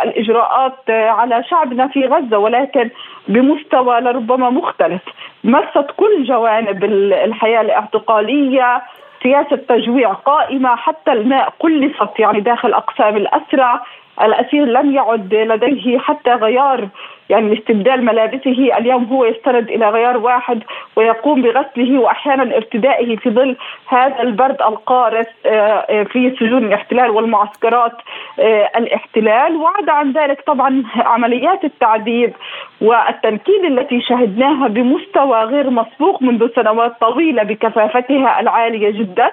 الإجراءات 0.04 0.90
على 0.90 1.44
شعبنا 1.44 1.88
في 1.88 2.06
غزة 2.06 2.38
ولكن 2.38 2.90
بمستوى 3.28 4.00
لربما 4.00 4.50
مختلف. 4.50 5.02
مست 5.44 5.92
كل 5.98 6.24
جوانب 6.24 6.84
الحياة 7.14 7.62
الاعتقالية 7.62 8.82
سياسة 9.24 9.56
تجويع 9.56 10.14
قائمة 10.14 10.76
حتى 10.76 11.12
الماء 11.12 11.54
قلصت 11.60 12.20
يعني 12.20 12.40
داخل 12.40 12.74
أقسام 12.74 13.18
الاسرى 13.18 13.80
الأسير 14.22 14.66
لم 14.66 14.94
يعد 14.96 15.34
لديه 15.34 16.00
حتى 16.00 16.32
غيار 16.32 16.88
يعني 17.30 17.60
استبدال 17.60 18.06
ملابسه. 18.06 18.78
اليوم 18.78 19.04
هو 19.04 19.26
يستند 19.26 19.70
إلى 19.70 19.90
غيار 19.90 20.18
واحد 20.18 20.64
ويقوم 20.96 21.42
بغسله 21.42 22.00
وأحيانا 22.00 22.56
ارتدائه 22.56 23.16
في 23.16 23.30
ظل 23.30 23.56
هذا 23.88 24.22
البرد 24.22 24.62
القارس 24.62 25.28
آه، 25.46 25.50
آه، 25.50 26.04
في 26.04 26.36
سجون 26.40 26.66
الاحتلال 26.66 27.10
والمعسكرات 27.10 27.94
آه، 28.40 28.70
الاحتلال. 28.78 29.56
وعدا 29.56 29.92
عن 29.92 30.12
ذلك 30.12 30.42
طبعا 30.42 30.84
عمليات 30.96 31.64
التعذيب 31.64 32.34
والتنكيل 32.82 33.80
التي 33.80 34.02
شهدناها 34.02 34.68
بمستوى 34.68 35.40
غير 35.44 35.70
مسبوق 35.70 36.22
منذ 36.22 36.48
سنوات 36.56 36.94
طويلة 37.02 37.44
بكثافتها 37.44 38.40
العالية 38.40 38.90
جدا. 38.92 39.32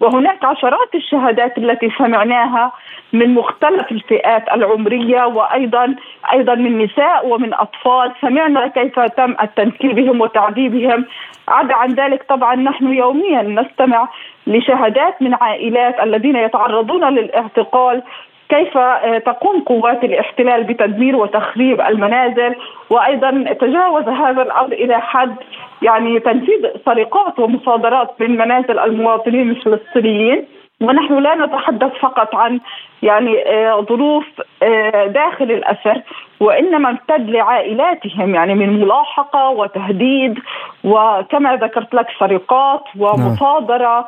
وهناك 0.00 0.44
عشرات 0.44 0.94
الشهادات 0.94 1.58
التي 1.58 1.90
سمعناها 1.98 2.72
من 3.12 3.34
مختلف 3.34 3.92
الفئات 3.92 4.52
العمرية 4.52 5.26
وأيضا 5.26 5.94
أيضا 6.32 6.54
من 6.54 6.78
نساء 6.78 7.26
ومن 7.26 7.54
أطفال. 7.54 8.12
سمعنا 8.20 8.66
كيف 8.66 9.00
تم 9.00 9.36
التنكيل 9.42 9.92
بهم 9.92 10.20
وتعذيبهم. 10.20 11.04
عدا 11.48 11.74
عن 11.74 11.88
ذلك 11.88 12.22
طبعا 12.28 12.54
نحن 12.54 12.92
يوميا 12.92 13.42
نستمع 13.42 14.08
لشهادات 14.46 15.22
من 15.22 15.34
عائلات 15.34 16.00
الذين 16.02 16.36
يتعرضون 16.36 17.04
للاعتقال 17.04 18.02
كيف 18.50 18.76
آه، 18.76 19.18
تقوم 19.18 19.60
قوات 19.60 20.04
الاحتلال 20.04 20.64
بتدمير 20.64 21.16
وتخريب 21.16 21.80
المنازل؟ 21.80 22.54
وأيضا 22.90 23.30
تجاوز 23.60 24.08
هذا 24.08 24.42
الأمر 24.42 24.72
إلى 24.72 25.00
حد 25.00 25.34
يعني 25.82 26.20
تنفيذ 26.20 26.66
سرقات 26.84 27.38
ومصادرات 27.38 28.10
من 28.20 28.30
منازل 28.36 28.78
المواطنين 28.78 29.50
الفلسطينيين. 29.50 30.44
ونحن 30.80 31.18
لا 31.18 31.34
نتحدث 31.34 31.92
فقط 32.00 32.34
عن 32.34 32.60
يعني 33.02 33.42
آه، 33.46 33.80
ظروف 33.80 34.24
آه، 34.62 35.06
داخل 35.06 35.44
الأسر 35.44 36.02
وإنما 36.40 36.90
امتد 36.90 37.30
لعائلاتهم 37.30 38.34
يعني 38.34 38.54
من 38.54 38.80
ملاحقة 38.80 39.48
وتهديد 39.50 40.38
وكما 40.84 41.56
ذكرت 41.56 41.94
لك 41.94 42.06
سرقات 42.18 42.84
ومصادرة 42.98 43.98
آه، 43.98 44.06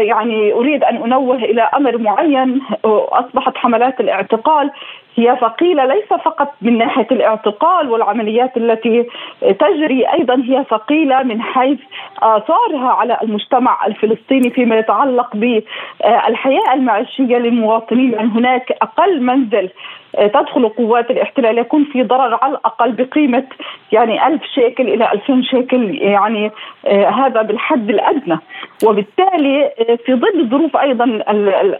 يعني 0.00 0.52
أريد 0.52 0.84
أن 0.84 0.96
أنوه 0.96 1.36
إلى 1.36 1.62
أمر 1.62 1.98
معين 1.98 2.62
أصبحت 2.84 3.56
حملات 3.56 4.00
الاعتقال. 4.00 4.70
هي 5.16 5.36
ثقيله 5.40 5.84
ليس 5.84 6.08
فقط 6.08 6.54
من 6.62 6.78
ناحية 6.78 7.06
الاعتقال 7.12 7.90
والعمليات 7.90 8.56
التي 8.56 9.06
تجري 9.40 10.12
أيضا 10.12 10.34
هي 10.34 10.64
ثقيلة 10.70 11.22
من 11.22 11.42
حيث 11.42 11.78
آثارها 12.22 12.88
على 12.88 13.18
المجتمع 13.22 13.86
الفلسطيني 13.86 14.50
فيما 14.50 14.78
يتعلق 14.78 15.36
بالحياة 15.36 16.74
المعيشية 16.74 17.36
للمواطنين. 17.36 18.12
يعني 18.12 18.28
هناك 18.28 18.72
أقل 18.82 19.22
منزل 19.22 19.70
تدخل 20.12 20.68
قوات 20.68 21.10
الاحتلال 21.10 21.58
يكون 21.58 21.84
في 21.84 22.02
ضرر 22.02 22.38
على 22.42 22.52
الأقل 22.52 22.92
بقيمة 22.92 23.44
يعني 23.92 24.26
ألف 24.26 24.42
شيكل 24.54 24.88
إلى 24.88 25.12
2000 25.12 25.42
شيكل 25.42 25.94
يعني 25.94 26.50
آه، 26.86 27.08
هذا 27.08 27.42
بالحد 27.42 27.90
الأدنى. 27.90 28.38
وبالتالي 28.84 29.64
آه، 29.64 29.98
في 30.06 30.14
ظل 30.14 30.40
الظروف 30.40 30.76
أيضا 30.76 31.22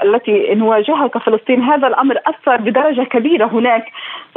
التي 0.03 0.55
نواجهها 0.55 1.07
كفلسطين 1.07 1.63
هذا 1.63 1.87
الأمر 1.87 2.19
أثر 2.27 2.57
بدرجة 2.57 3.03
كبيرة 3.03 3.22
هناك 3.27 3.85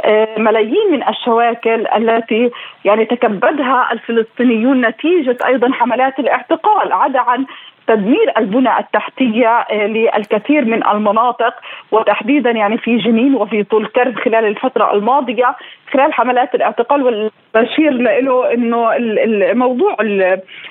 آه، 0.04 0.38
ملايين 0.38 0.92
من 0.92 1.08
الشواكل 1.08 1.86
التي 1.86 2.50
يعني 2.84 3.04
تكبدها 3.04 3.88
الفلسطينيون 3.92 4.86
نتيجة 4.86 5.36
أيضا 5.46 5.72
حملات 5.72 6.18
الاعتقال 6.18 6.92
عدا 6.92 7.20
عن 7.20 7.46
تدمير 7.86 8.32
البنى 8.38 8.78
التحتية 8.78 9.48
آه، 9.48 9.86
للكثير 9.86 10.64
من 10.64 10.86
المناطق 10.86 11.54
وتحديدا 11.92 12.50
يعني 12.50 12.78
في 12.78 12.96
جنين 12.96 13.34
وفي 13.34 13.64
طول 13.64 13.86
كرب 13.86 14.18
خلال 14.18 14.44
الفترة 14.44 14.94
الماضية. 14.94 15.56
خلال 15.92 16.12
حملات 16.12 16.54
الاعتقال 16.54 17.02
والبشير 17.02 17.90
له 17.92 18.52
إنه 18.54 18.96
الموضوع 18.96 19.96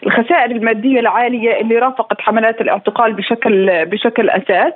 الخسائر 0.06 0.52
المادية 0.52 1.00
العالية 1.00 1.62
اللي 1.62 1.80
رافقت 1.80 2.22
حملات 2.22 2.62
الاعتقال 2.62 3.14
بشكل 3.14 3.86
بشكل 3.86 4.30
أساس. 4.30 4.74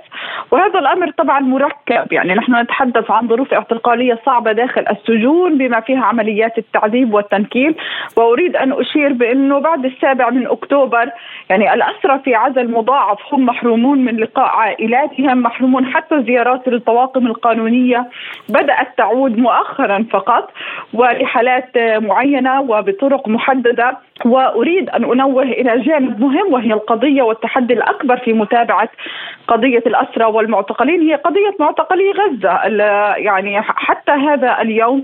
وهذا 0.52 0.80
الأمر 0.80 1.12
طبعا 1.12 1.40
مركب. 1.40 2.14
يعني 2.14 2.34
نحن 2.34 2.56
نتحدث 2.56 3.12
عن 3.12 3.28
ظروف 3.28 3.54
اعتقالية 3.54 4.20
صعبة 4.26 4.52
داخل 4.52 4.86
السجون 4.92 5.58
بما 5.58 5.80
فيها 5.80 6.06
عمليات 6.06 6.58
التعذيب 6.58 7.14
والتنكيل. 7.14 7.76
وأريد 8.16 8.56
أن 8.56 8.74
أشير 8.74 9.14
بأنه 9.14 9.60
بعد 9.60 9.86
السابع 9.86 10.30
من 10.30 10.48
أكتوبر 10.48 11.10
يعني 11.50 11.74
الاسرى 11.74 12.20
في 12.24 12.29
عزل 12.36 12.72
مضاعف 12.72 13.34
هم 13.34 13.46
محرومون 13.46 14.00
من 14.00 14.18
لقاء 14.18 14.46
عائلاتهم 14.46 15.42
محرومون 15.42 15.86
حتى 15.86 16.24
زيارات 16.24 16.68
الطواقم 16.68 17.28
القانونية 17.28 18.10
بدأت 18.50 18.98
تعود 18.98 19.38
مؤخرا 19.38 20.06
فقط 20.12 20.52
ولحالات 20.94 21.78
معينة 21.78 22.62
وبطرق 22.62 23.28
محددة. 23.28 23.98
وأريد 24.26 24.90
أن 24.90 25.04
أنوه 25.04 25.44
إلى 25.44 25.82
جانب 25.82 26.20
مهم 26.20 26.54
وهي 26.54 26.74
القضية 26.74 27.22
والتحدي 27.22 27.74
الأكبر 27.74 28.18
في 28.18 28.34
متابعة 28.34 28.90
قضية 29.48 29.84
الأسرى 29.86 30.26
والمعتقلين 30.26 31.02
هي 31.02 31.16
قضية 31.16 31.56
معتقلي 31.60 32.12
غزة. 32.12 32.50
يعني 33.18 33.62
حتى 33.62 34.12
هذا 34.12 34.62
اليوم 34.62 35.02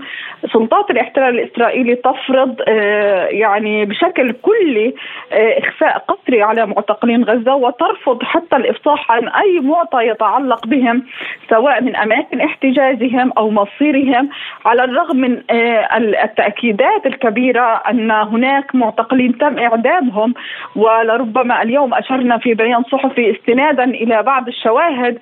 سلطات 0.52 0.90
الاحتلال 0.90 1.40
الإسرائيلي 1.40 1.94
تفرض 1.94 2.56
آه، 2.68 3.26
يعني 3.26 3.84
بشكل 3.84 4.32
كلي 4.32 4.94
آه، 5.32 5.58
إخفاء 5.58 5.98
قسري 5.98 6.42
على 6.42 6.66
معتقلين 6.66 7.24
غزة 7.24 7.54
وترفض 7.54 8.22
حتى 8.22 8.56
الإفصاح 8.56 9.12
عن 9.12 9.28
أي 9.28 9.60
معطى 9.60 10.06
يتعلق 10.06 10.66
بهم 10.66 11.02
سواء 11.50 11.82
من 11.82 11.96
أماكن 11.96 12.40
احتجازهم 12.40 13.32
أو 13.38 13.50
مصيرهم 13.50 14.28
على 14.64 14.84
الرغم 14.84 15.16
من 15.16 15.42
آه، 15.50 15.96
التأكيدات 16.24 17.06
الكبيرة 17.06 17.82
أن 17.90 18.10
هناك 18.10 18.74
معتقلين 18.74 19.05
معتقلين 19.06 19.38
تم 19.38 19.58
إعدامهم 19.58 20.34
ولربما 20.76 21.62
اليوم 21.62 21.94
أشرنا 21.94 22.38
في 22.38 22.54
بيان 22.54 22.82
صحفي 22.82 23.30
استنادا 23.30 23.84
إلى 23.84 24.22
بعض 24.22 24.48
الشواهد 24.48 25.18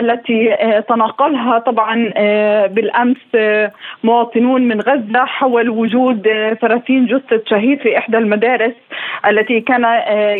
التي 0.00 0.56
تناقلها 0.88 1.58
طبعا 1.58 1.94
بالأمس 2.66 3.16
مواطنون 4.04 4.62
من 4.68 4.80
غزة 4.80 5.24
حول 5.24 5.68
وجود 5.70 6.22
30 6.60 7.06
جثة 7.06 7.42
شهيد 7.50 7.80
في 7.80 7.98
إحدى 7.98 8.18
المدارس 8.18 8.72
التي 9.28 9.60
كان 9.60 9.82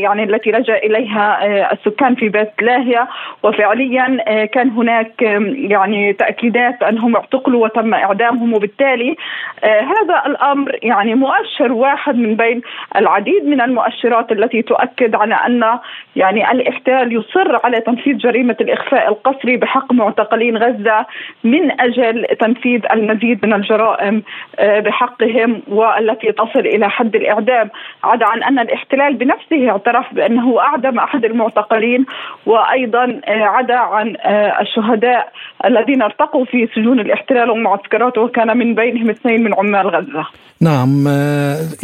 يعني 0.03 0.23
التي 0.25 0.51
لجأ 0.51 0.77
إليها 0.77 1.73
السكان 1.73 2.15
في 2.15 2.29
بيت 2.29 2.51
لاهيا. 2.63 3.07
وفعليا 3.43 4.45
كان 4.45 4.71
هناك 4.71 5.23
يعني 5.71 6.13
تأكيدات 6.13 6.83
أنهم 6.83 7.17
اعتقلوا 7.17 7.65
وتم 7.65 7.95
إعدامهم 7.95 8.53
وبالتالي 8.55 9.17
هذا 9.63 10.23
الأمر 10.27 10.73
يعني 10.83 11.15
مؤشر 11.15 11.73
واحد 11.73 12.17
من 12.19 12.35
بين 12.37 12.61
العديد 12.97 13.45
من 13.45 13.61
المؤشرات 13.61 14.33
التي 14.33 14.63
تؤكد 14.63 15.15
على 15.15 15.35
أن 15.35 15.79
يعني 16.17 16.53
الاحتلال 16.53 17.13
يصر 17.13 17.61
على 17.65 17.81
تنفيذ 17.81 18.17
جريمة 18.17 18.57
الإخفاء 18.61 19.09
القسري 19.09 19.57
بحق 19.57 19.93
معتقلين 19.93 20.57
غزة 20.57 21.07
من 21.45 21.81
أجل 21.81 22.27
تنفيذ 22.41 22.81
المزيد 22.93 23.47
من 23.47 23.53
الجرائم 23.53 24.23
بحقهم 24.61 25.63
والتي 25.69 26.33
تصل 26.33 26.61
إلى 26.61 26.91
حد 26.91 27.17
الإعدام. 27.17 27.71
عدا 28.05 28.27
عن 28.27 28.43
أن 28.43 28.59
الاحتلال 28.59 29.15
بنفسه 29.15 29.71
اعترف 29.71 30.15
بأنه 30.15 30.61
أعدم 30.61 30.99
أحد 30.99 31.25
المعتقلين 31.25 32.07
وأيضا 32.47 33.21
عدا 33.27 33.77
عن 33.77 34.17
الشهداء 34.61 35.33
الذين 35.65 36.03
ارتقوا 36.03 36.45
في 36.45 36.69
سجون 36.75 37.01
الاحتلال 37.01 37.51
ومعسكراته 37.51 38.21
وكان 38.21 38.57
من 38.57 38.75
بينهم 38.75 39.11
اثنين 39.11 39.45
من 39.45 39.55
عمال 39.55 39.87
غزة. 39.87 40.27
نعم 40.61 41.09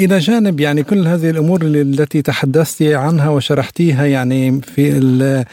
إلى 0.03 0.19
جانب 0.19 0.61
يعني 0.61 0.83
كل 0.83 1.03
هذه 1.13 1.31
الأمور 1.31 1.61
التي 1.63 2.23
تحدثت 2.23 2.83
عنها 2.83 3.31
وشرحتيها 3.31 4.07
يعني 4.07 4.22
في 4.61 5.45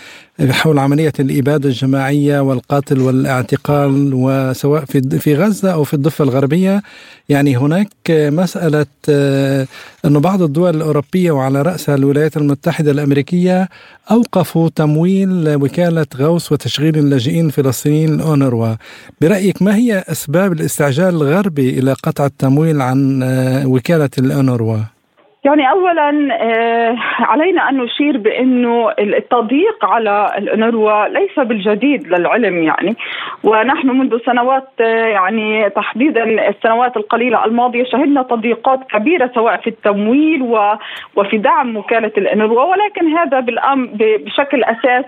حول 0.50 0.80
عملية 0.80 1.14
الإبادة 1.20 1.70
الجماعية 1.70 2.40
والقتل 2.40 3.00
والاعتقال 3.00 4.12
وسواء 4.14 4.86
في 4.86 5.20
في 5.20 5.36
غزة 5.36 5.74
أو 5.74 5.84
في 5.84 5.94
الضفة 5.94 6.24
الغربية 6.24 6.82
يعني 7.30 7.58
هناك 7.58 7.90
مسألة 8.10 8.86
آه، 9.10 9.68
أن 10.06 10.20
بعض 10.20 10.42
الدول 10.42 10.76
الأوروبية 10.76 11.32
وعلى 11.32 11.62
رأسها 11.62 11.96
الولايات 11.96 12.38
المتحدة 12.38 12.92
الأمريكية 12.92 13.70
أوقفوا 14.12 14.70
تمويل 14.76 15.56
وكالة 15.56 16.06
غوث 16.18 16.52
وتشغيل 16.52 16.98
اللاجئين 16.98 17.46
الفلسطينيين 17.46 18.14
الأونروا 18.14 18.76
برأيك 19.22 19.62
ما 19.62 19.76
هي 19.76 20.04
أسباب 20.08 20.52
الاستعجال 20.52 21.10
الغربي 21.10 21.80
إلى 21.80 21.94
قطع 21.94 22.26
التمويل 22.26 22.82
عن 22.82 23.24
آه، 23.24 23.68
وكالة 23.68 24.10
الأونروا؟ 24.18 24.99
يعني 25.50 25.70
اولا 25.70 26.10
آه، 26.42 26.96
علينا 27.20 27.70
أن 27.70 27.78
نشير 27.78 28.18
بأنه 28.18 28.92
التضييق 29.00 29.86
على 29.86 30.26
الأنروا 30.38 31.08
ليس 31.08 31.40
بالجديد 31.40 32.08
للعلم 32.08 32.64
يعني. 32.64 32.96
ونحن 33.44 33.88
منذ 33.88 34.18
سنوات 34.26 34.70
آه، 34.82 35.06
يعني 35.06 35.70
تحديدا 35.70 36.50
السنوات 36.50 36.98
القليلة 36.98 37.46
الماضية 37.46 37.84
شهدنا 37.84 38.24
تضييقات 38.24 38.80
كبيرة 38.92 39.32
سواء 39.36 39.58
في 39.58 39.68
التمويل 39.68 40.42
وفي 41.16 41.38
دعم 41.38 41.78
وكالة 41.78 42.12
الأنروا. 42.18 42.64
ولكن 42.64 43.18
هذا 43.18 43.40
بالأم 43.40 43.90
بشكل 44.00 44.64
أساس 44.64 45.06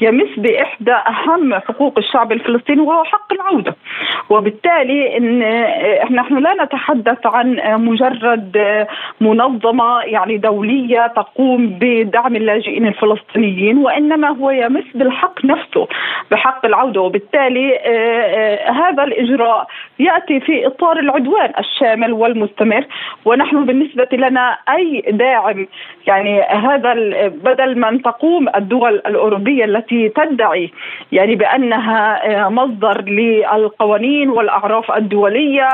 يمس 0.00 0.28
بإحدى 0.36 0.92
أهم 0.92 1.54
حقوق 1.54 1.98
الشعب 1.98 2.32
الفلسطيني 2.32 2.80
وهو 2.80 3.04
حق 3.04 3.32
العودة. 3.32 3.74
وبالتالي 4.30 5.16
إن 5.16 5.42
آه، 5.42 6.12
نحن 6.12 6.38
لا 6.38 6.64
نتحدث 6.64 7.26
عن 7.26 7.60
مجرد 7.84 8.86
منظمة 9.20 9.83
منظمه 9.84 10.02
يعني 10.02 10.36
دولية 10.36 11.06
تقوم 11.06 11.78
بدعم 11.80 12.36
اللاجئين 12.36 12.86
الفلسطينيين 12.86 13.78
وإنما 13.78 14.28
هو 14.28 14.50
يمس 14.50 14.84
بالحق 14.94 15.44
نفسه 15.44 15.88
بحق 16.30 16.66
العودة. 16.66 17.00
وبالتالي 17.00 17.76
آه، 17.76 17.80
آه، 17.88 18.70
هذا 18.70 19.02
الإجراء 19.02 19.66
يأتي 19.98 20.40
في 20.40 20.66
إطار 20.66 20.98
العدوان 20.98 21.52
الشامل 21.58 22.12
والمستمر 22.12 22.86
ونحن 23.24 23.64
بالنسبة 23.64 24.08
لنا 24.12 24.58
أي 24.76 25.04
داعم 25.08 25.66
يعني 26.06 26.42
هذا 26.42 26.94
بدل 27.28 27.78
ما 27.78 28.00
تقوم 28.04 28.48
الدول 28.56 28.94
الأوروبية 28.94 29.64
التي 29.64 30.08
تدعي 30.08 30.70
يعني 31.12 31.34
بأنها 31.34 32.30
آه، 32.30 32.48
مصدر 32.48 33.00
للقوانين 33.00 34.30
والأعراف 34.30 34.92
الدولية 34.92 35.68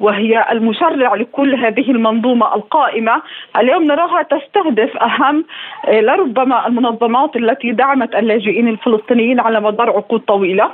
وهي 0.00 0.46
المشرع 0.52 1.14
لكل 1.14 1.54
هذه 1.54 1.90
المنظومة 1.90 2.54
القائمة 2.54 3.22
اليوم 3.56 3.84
نراها 3.84 4.22
تستهدف 4.22 4.96
أهم 4.96 5.44
آه، 5.88 6.00
لربما 6.00 6.66
المنظمات 6.66 7.36
التي 7.36 7.72
دعمت 7.72 8.14
اللاجئين 8.14 8.68
الفلسطينيين 8.68 9.40
على 9.40 9.60
مدار 9.60 9.90
عقود 9.90 10.20
طويلة 10.20 10.70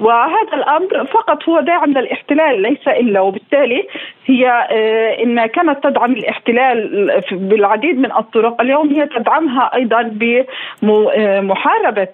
وهذا 0.00 0.54
الأمر 0.54 1.04
فقط 1.04 1.48
هو 1.48 1.60
داعم 1.60 1.90
للاحتلال 1.90 2.43
ليس 2.52 2.88
إلا 2.88 3.20
وبالتالي 3.20 3.86
هي 4.26 4.48
آه، 4.48 5.22
إن 5.22 5.46
كانت 5.46 5.84
تدعم 5.84 6.12
الاحتلال 6.12 7.20
بالعديد 7.32 7.98
من 7.98 8.12
الطرق 8.12 8.60
اليوم 8.60 8.88
هي 8.88 9.06
تدعمها 9.06 9.70
أيضا 9.74 10.02
بمحاربة 10.82 12.08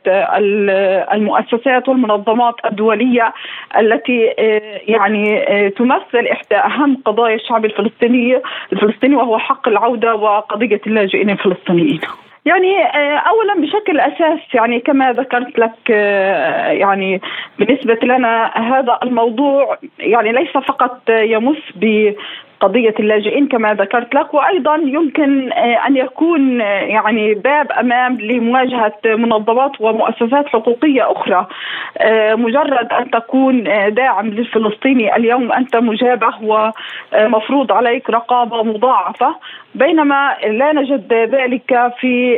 المؤسسات 1.13 1.89
والمنظمات 1.89 2.55
الدولية 2.65 3.33
التي 3.79 4.35
آه، 4.39 4.81
يعني 4.89 5.41
تمثل 5.71 6.27
إحدى 6.33 6.57
أهم 6.57 6.97
قضايا 7.05 7.35
الشعب 7.35 7.65
الفلسطيني 7.65 8.41
الفلسطيني 8.73 9.17
وهو 9.17 9.39
حق 9.39 9.69
العودة 9.69 10.15
وقضية 10.15 10.81
اللاجئين 10.87 11.31
الفلسطينيين. 11.31 12.01
يعني 12.45 12.85
آه، 12.85 13.17
اولا 13.17 13.55
بشكل 13.55 14.01
أساس 14.01 14.39
يعني 14.55 14.81
كما 14.81 15.13
ذكرت 15.13 15.59
لك 15.59 15.91
آه، 15.91 16.69
يعني 16.71 17.21
بالنسبة 17.59 17.99
لنا 18.03 18.47
هذا 18.57 18.99
الموضوع 19.03 19.79
يعني 19.99 20.33
ليس 20.33 20.51
فقط 20.51 21.03
يمس 21.11 21.63
قضية 22.61 22.95
اللاجئين 23.01 23.49
كما 23.49 23.75
ذكرت 23.75 24.15
لك 24.15 24.35
وأيضا 24.35 24.77
يمكن 24.77 25.53
آه، 25.53 25.87
أن 25.87 25.97
يكون 25.97 26.61
يعني 26.61 27.35
باب 27.35 27.73
أمام 27.73 28.21
لمواجهة 28.21 28.99
منظمات 29.05 29.81
ومؤسسات 29.81 30.47
حقوقية 30.49 31.13
أخرى. 31.13 31.47
مجرد 32.37 32.93
أن 32.93 33.11
تكون 33.11 33.65
داعم 33.89 34.27
للفلسطيني 34.27 35.17
اليوم 35.17 35.53
أنت 35.53 35.77
مجابه 35.77 36.35
ومفروض 36.43 37.73
عليك 37.73 38.11
رقابة 38.11 38.63
مضاعفة. 38.63 39.37
بينما 39.75 40.37
لا 40.47 40.73
نجد 40.73 41.13
ذلك 41.13 41.93
في 42.01 42.37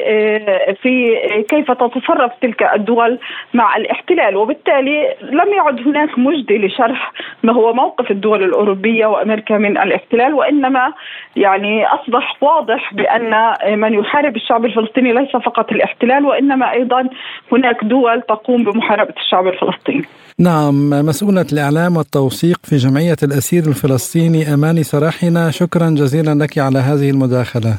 في 0.82 1.16
كيف 1.48 1.70
تتصرف 1.70 2.32
تلك 2.42 2.62
الدول 2.62 3.18
مع 3.54 3.76
الاحتلال. 3.76 4.36
وبالتالي 4.36 5.14
لم 5.22 5.52
يعد 5.56 5.80
هناك 5.88 6.18
مجدي 6.18 6.58
لشرح 6.58 7.12
ما 7.42 7.52
هو 7.52 7.72
موقف 7.72 8.10
الدول 8.10 8.42
الأوروبية 8.42 9.06
وأمريكا 9.06 9.58
من 9.58 9.78
الاحتلال. 9.78 10.11
وإنما 10.12 10.92
يعني 11.36 11.86
أصبح 11.86 12.42
واضح 12.42 12.94
بأن 12.94 13.32
من 13.78 13.94
يحارب 13.94 14.36
الشعب 14.36 14.64
الفلسطيني 14.64 15.12
ليس 15.12 15.30
فقط 15.30 15.72
الاحتلال 15.72 16.24
وإنما 16.24 16.72
أيضا 16.72 17.08
هناك 17.52 17.84
دول 17.84 18.22
تقوم 18.28 18.64
بمحاربة 18.64 19.14
الشعب 19.16 19.46
الفلسطيني. 19.46 20.04
نعم 20.38 20.90
مسؤولة 20.90 21.46
الإعلام 21.52 21.96
والتوثيق 21.96 22.58
في 22.62 22.76
جمعية 22.76 23.16
الأسير 23.22 23.62
الفلسطيني 23.62 24.54
أماني 24.54 24.82
سراحنا. 24.82 25.50
شكرا 25.50 25.90
جزيلا 25.90 26.44
لك 26.44 26.58
على 26.58 26.78
هذه 26.78 27.10
المداخلة. 27.10 27.78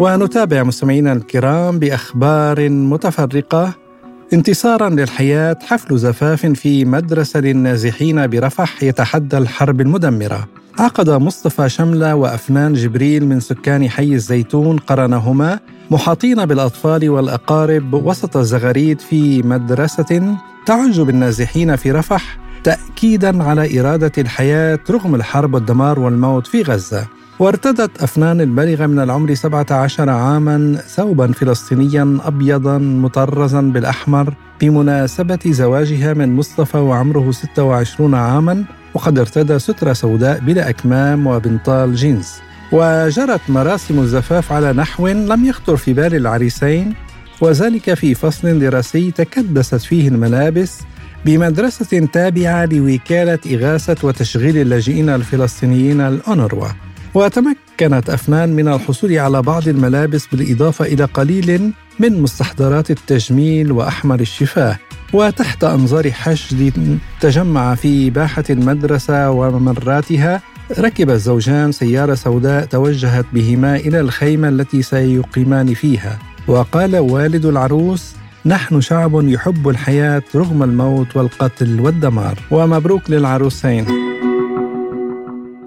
ونتابع 0.00 0.62
مستمعينا 0.62 1.12
الكرام 1.12 1.78
بأخبار 1.78 2.68
متفرقة. 2.70 3.85
انتصارا 4.32 4.88
للحياة 4.88 5.56
حفل 5.62 5.98
زفاف 5.98 6.46
في 6.46 6.84
مدرسة 6.84 7.40
للنازحين 7.40 8.26
برفح 8.26 8.82
يتحدى 8.82 9.38
الحرب 9.38 9.80
المدمرة. 9.80 10.48
عقد 10.78 11.10
مصطفى 11.10 11.68
شملة 11.68 12.14
وأفنان 12.14 12.72
جبريل 12.72 13.26
من 13.26 13.40
سكان 13.40 13.90
حي 13.90 14.14
الزيتون 14.14 14.78
قرنهما 14.78 15.58
محاطين 15.90 16.46
بالأطفال 16.46 17.10
والأقارب 17.10 17.94
وسط 17.94 18.36
الزغاريد 18.36 19.00
في 19.00 19.42
مدرسة 19.42 20.36
تعج 20.66 21.00
بالنازحين 21.00 21.76
في 21.76 21.92
رفح 21.92 22.38
تأكيدا 22.64 23.42
على 23.42 23.80
إرادة 23.80 24.12
الحياة 24.18 24.78
رغم 24.90 25.14
الحرب 25.14 25.54
والدمار 25.54 26.00
والموت 26.00 26.46
في 26.46 26.62
غزة. 26.62 27.06
وارتدت 27.38 28.02
أفنان 28.02 28.40
البالغة 28.40 28.86
من 28.86 28.98
العمر 28.98 29.34
17 29.34 30.10
عاما 30.10 30.78
ثوبا 30.88 31.32
فلسطينيا 31.32 32.18
أبيضا 32.24 32.78
مطرزا 32.78 33.60
بالأحمر 33.60 34.34
بمناسبة 34.60 35.38
زواجها 35.46 36.14
من 36.14 36.36
مصطفى 36.36 36.76
وعمره 36.76 37.30
26 37.32 38.14
عاما 38.14 38.64
وقد 38.94 39.18
ارتدى 39.18 39.58
سترة 39.58 39.92
سوداء 39.92 40.38
بلا 40.40 40.68
أكمام 40.68 41.26
وبنطال 41.26 41.94
جينز. 41.94 42.28
وجرت 42.72 43.40
مراسم 43.48 43.98
الزفاف 43.98 44.52
على 44.52 44.72
نحو 44.72 45.08
لم 45.08 45.44
يخطر 45.44 45.76
في 45.76 45.92
بال 45.92 46.14
العريسين 46.14 46.94
وذلك 47.40 47.94
في 47.94 48.14
فصل 48.14 48.58
دراسي 48.58 49.10
تكدست 49.10 49.74
فيه 49.74 50.08
الملابس 50.08 50.80
بمدرسة 51.24 52.06
تابعة 52.12 52.64
لوكالة 52.64 53.38
إغاثة 53.54 54.08
وتشغيل 54.08 54.56
اللاجئين 54.56 55.08
الفلسطينيين 55.08 56.00
الأونروا. 56.00 56.68
وتمكنت 57.16 58.10
أفنان 58.10 58.48
من 58.48 58.68
الحصول 58.68 59.18
على 59.18 59.42
بعض 59.42 59.68
الملابس 59.68 60.26
بالإضافة 60.26 60.84
إلى 60.84 61.04
قليل 61.04 61.72
من 61.98 62.22
مستحضرات 62.22 62.90
التجميل 62.90 63.72
وأحمر 63.72 64.20
الشفاه. 64.20 64.78
وتحت 65.12 65.64
أنظار 65.64 66.10
حشد 66.10 66.98
تجمع 67.20 67.74
في 67.74 68.10
باحة 68.10 68.44
المدرسة 68.50 69.30
وممراتها 69.30 70.40
ركب 70.78 71.10
الزوجان 71.10 71.72
سيارة 71.72 72.14
سوداء 72.14 72.64
توجهت 72.64 73.26
بهما 73.32 73.76
إلى 73.76 74.00
الخيمة 74.00 74.48
التي 74.48 74.82
سيقيمان 74.82 75.74
فيها. 75.74 76.18
وقال 76.48 76.96
والد 76.96 77.46
العروس 77.46 78.14
نحن 78.46 78.80
شعب 78.80 79.28
يحب 79.28 79.68
الحياة 79.68 80.22
رغم 80.34 80.62
الموت 80.62 81.16
والقتل 81.16 81.80
والدمار. 81.80 82.38
ومبروك 82.50 83.10
للعروسين. 83.10 84.15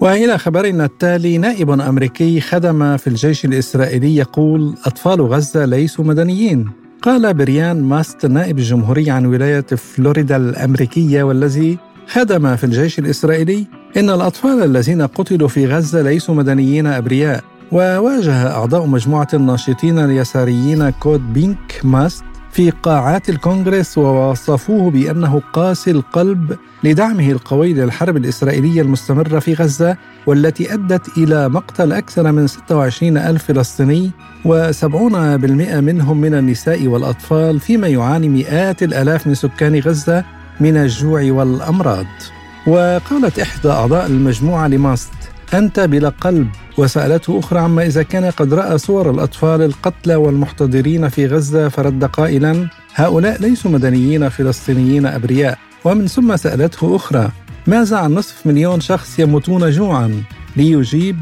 وإلى 0.01 0.37
خبرنا 0.37 0.85
التالي 0.85 1.37
نائب 1.37 1.69
أمريكي 1.69 2.41
خدم 2.41 2.97
في 2.97 3.07
الجيش 3.07 3.45
الإسرائيلي 3.45 4.15
يقول 4.15 4.75
أطفال 4.85 5.21
غزة 5.21 5.65
ليسوا 5.65 6.05
مدنيين. 6.05 6.69
قال 7.01 7.33
بريان 7.33 7.83
ماست 7.83 8.25
نائب 8.25 8.57
الجمهوري 8.59 9.09
عن 9.11 9.25
ولاية 9.25 9.65
فلوريدا 9.65 10.35
الأمريكية 10.35 11.23
والذي 11.23 11.77
خدم 12.07 12.55
في 12.55 12.63
الجيش 12.63 12.99
الإسرائيلي 12.99 13.67
إن 13.97 14.09
الأطفال 14.09 14.63
الذين 14.63 15.01
قتلوا 15.01 15.47
في 15.47 15.67
غزة 15.67 16.01
ليسوا 16.01 16.35
مدنيين 16.35 16.87
أبرياء. 16.87 17.43
وواجه 17.71 18.51
أعضاء 18.51 18.85
مجموعة 18.85 19.27
الناشطين 19.33 19.99
اليساريين 19.99 20.89
كود 20.89 21.33
بينك 21.33 21.81
ماست 21.83 22.23
في 22.51 22.69
قاعات 22.69 23.29
الكونغرس 23.29 23.97
ووصفوه 23.97 24.91
بأنه 24.91 25.41
قاسي 25.53 25.91
القلب 25.91 26.57
لدعمه 26.83 27.31
القوي 27.31 27.73
للحرب 27.73 28.17
الإسرائيلية 28.17 28.81
المستمرة 28.81 29.39
في 29.39 29.53
غزة 29.53 29.97
والتي 30.25 30.73
أدت 30.73 31.17
إلى 31.17 31.49
مقتل 31.49 31.91
أكثر 31.91 32.31
من 32.31 32.47
26 32.47 33.17
ألف 33.17 33.43
فلسطيني 33.43 34.11
و70% 34.45 34.85
منهم 35.75 36.17
من 36.21 36.33
النساء 36.33 36.87
والأطفال 36.87 37.59
فيما 37.59 37.87
يعاني 37.87 38.29
مئات 38.29 38.83
الآلاف 38.83 39.27
من 39.27 39.35
سكان 39.35 39.79
غزة 39.79 40.23
من 40.59 40.77
الجوع 40.77 41.31
والأمراض. 41.31 42.05
وقالت 42.67 43.39
إحدى 43.39 43.69
أعضاء 43.69 44.05
المجموعة 44.05 44.67
لماست 44.67 45.09
أنت 45.53 45.79
بلا 45.79 46.09
قلب. 46.09 46.47
وسألته 46.77 47.39
أخرى 47.39 47.59
عما 47.59 47.85
إذا 47.85 48.03
كان 48.03 48.25
قد 48.25 48.53
رأى 48.53 48.77
صور 48.77 49.11
الأطفال 49.11 49.61
القتلى 49.61 50.15
والمحتضرين 50.15 51.09
في 51.09 51.25
غزة 51.25 51.69
فرد 51.69 52.03
قائلا 52.03 52.67
هؤلاء 52.95 53.41
ليسوا 53.41 53.71
مدنيين 53.71 54.29
فلسطينيين 54.29 55.05
أبرياء. 55.05 55.57
ومن 55.85 56.07
ثم 56.07 56.35
سألته 56.35 56.95
أخرى 56.95 57.31
ماذا 57.67 57.97
عن 57.97 58.13
نصف 58.13 58.47
مليون 58.47 58.79
شخص 58.79 59.19
يموتون 59.19 59.69
جوعا؟ 59.69 60.23
ليجيب 60.55 61.17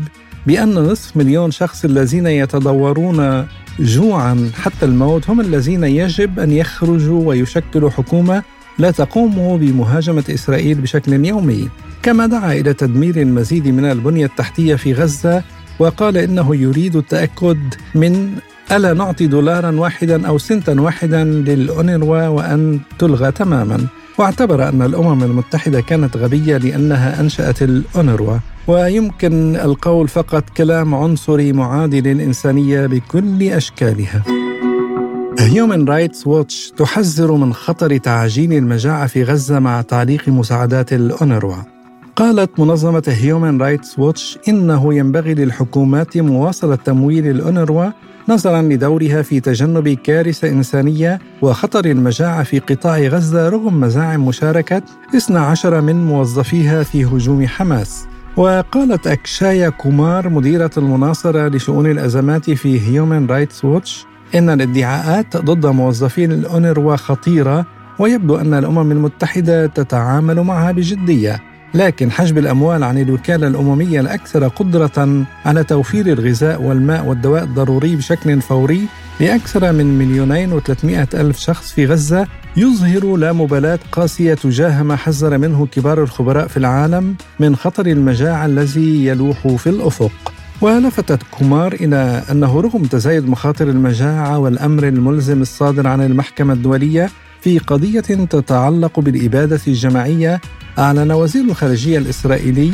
بأن 0.48 0.74
نصف 0.74 1.18
مليون 1.18 1.52
شخص 1.52 1.86
الذين 1.86 2.28
يتضورون 2.28 3.48
جوعا 3.80 4.52
حتى 4.56 4.86
الموت 4.86 5.30
هم 5.30 5.42
الذين 5.42 5.84
يجب 5.84 6.40
أن 6.40 6.52
يخرجوا 6.52 7.28
ويشكلوا 7.28 7.90
حكومة 7.90 8.44
لا 8.80 8.92
تقوم 8.92 9.58
بمهاجمة 9.58 10.24
إسرائيل 10.30 10.82
بشكل 10.82 11.26
يومي. 11.26 11.70
كما 12.04 12.26
دعا 12.26 12.54
إلى 12.54 12.74
تدمير 12.74 13.22
المزيد 13.22 13.68
من 13.68 13.86
البنية 13.86 14.26
التحتية 14.26 14.76
في 14.76 14.94
غزة 14.94 15.44
وقال 15.80 16.18
إنه 16.18 16.56
يريد 16.56 16.96
التأكد 16.96 17.58
من 17.96 18.32
ألا 18.72 18.94
نعطي 18.94 19.28
دولارا 19.28 19.72
واحدا 19.72 20.28
أو 20.28 20.38
سنتا 20.38 20.82
واحدا 20.82 21.24
للأونروا 21.24 22.28
وأن 22.28 22.80
تلغى 23.00 23.32
تماما. 23.32 23.88
واعتبر 24.18 24.70
أن 24.70 24.82
الأمم 24.82 25.24
المتحدة 25.24 25.82
كانت 25.82 26.18
غبية 26.18 26.58
لأنها 26.58 27.20
أنشأت 27.20 27.64
الأونروا. 27.64 28.38
ويمكن 28.68 29.56
القول 29.56 30.08
فقط 30.08 30.44
كلام 30.58 30.96
عنصري 30.96 31.54
معادي 31.54 32.02
للانسانيه 32.02 32.86
بكل 32.86 33.44
أشكالها. 33.44 34.24
هيومن 35.40 35.86
رايتس 35.86 36.28
ووتش 36.28 36.74
تحذر 36.78 37.32
من 37.32 37.54
خطر 37.54 37.98
تعجيل 37.98 38.54
المجاعة 38.54 39.08
في 39.08 39.24
غزة 39.24 39.60
مع 39.60 39.82
تعليق 39.82 40.30
مساعدات 40.30 40.94
الأونروا. 40.94 41.77
قالت 42.18 42.60
منظمة 42.60 43.04
هيومن 43.08 43.62
رايتس 43.62 44.00
ووتش 44.00 44.38
إنه 44.48 44.94
ينبغي 44.94 45.34
للحكومات 45.34 46.18
مواصلة 46.18 46.76
تمويل 46.76 47.28
الأونروا 47.28 47.90
نظرا 48.30 48.62
لدورها 48.62 49.22
في 49.22 49.40
تجنب 49.40 49.90
كارثة 49.90 50.50
إنسانية 50.50 51.20
وخطر 51.42 51.86
المجاعة 51.86 52.44
في 52.44 52.60
قطاع 52.60 53.00
غزة 53.00 53.50
رغم 53.50 53.80
مزاعم 53.80 54.26
مشاركة 54.26 54.82
12 55.16 55.82
من 55.82 56.06
موظفيها 56.06 56.84
في 56.84 57.06
هجوم 57.06 57.48
حماس. 57.48 58.06
وقالت 58.38 59.08
أكشايا 59.08 59.70
كومار 59.70 60.30
مديرة 60.30 60.72
المناصرة 60.78 61.48
لشؤون 61.48 61.92
الأزمات 61.92 62.52
في 62.52 62.82
هيومن 62.82 63.28
رايتس 63.28 63.66
ووتش 63.66 64.06
إن 64.36 64.50
الادعاءات 64.50 65.38
ضد 65.38 65.66
موظفين 65.66 66.32
الأونروا 66.32 66.96
خطيرة 66.96 67.66
ويبدو 68.00 68.36
أن 68.36 68.54
الأمم 68.54 68.92
المتحدة 68.92 69.66
تتعامل 69.66 70.42
معها 70.42 70.72
بجدية. 70.72 71.57
لكن 71.78 72.12
حجب 72.12 72.38
الأموال 72.38 72.84
عن 72.84 72.98
الوكالة 72.98 73.48
الأممية 73.48 74.00
الأكثر 74.00 74.48
قدرة 74.48 75.26
على 75.46 75.64
توفير 75.64 76.08
الغذاء 76.08 76.62
والماء 76.62 77.06
والدواء 77.06 77.44
الضروري 77.44 77.96
بشكل 77.96 78.42
فوري 78.42 78.88
لأكثر 79.20 79.72
من 79.72 80.00
مليونين 80.00 80.54
وثلاثمائة 80.54 81.08
ألف 81.14 81.40
شخص 81.40 81.72
في 81.72 81.86
غزة 81.86 82.28
يظهر 82.58 83.16
لا 83.16 83.34
مبالاة 83.34 83.80
قاسية 83.92 84.34
تجاه 84.34 84.84
ما 84.84 84.96
حذر 84.96 85.38
منه 85.38 85.66
كبار 85.66 86.04
الخبراء 86.04 86.48
في 86.48 86.58
العالم 86.58 87.16
من 87.40 87.56
خطر 87.56 87.86
المجاعة 87.86 88.46
الذي 88.46 89.06
يلوح 89.06 89.48
في 89.48 89.70
الأفق. 89.70 90.37
ولفتت 90.62 91.20
كومار 91.32 91.74
إلى 91.74 92.24
أنه 92.32 92.62
رغم 92.62 92.84
تزايد 92.84 93.30
مخاطر 93.30 93.70
المجاعة 93.70 94.40
والأمر 94.40 94.88
الملزم 94.88 95.42
الصادر 95.42 95.88
عن 95.88 96.02
المحكمة 96.02 96.54
الدولية 96.54 97.10
في 97.42 97.60
قضية 97.60 98.00
تتعلق 98.02 99.00
بالإبادة 99.00 99.60
الجماعية 99.68 100.42
أعلن 100.80 101.12
وزير 101.12 101.44
الخارجية 101.44 101.98
الإسرائيلي 101.98 102.72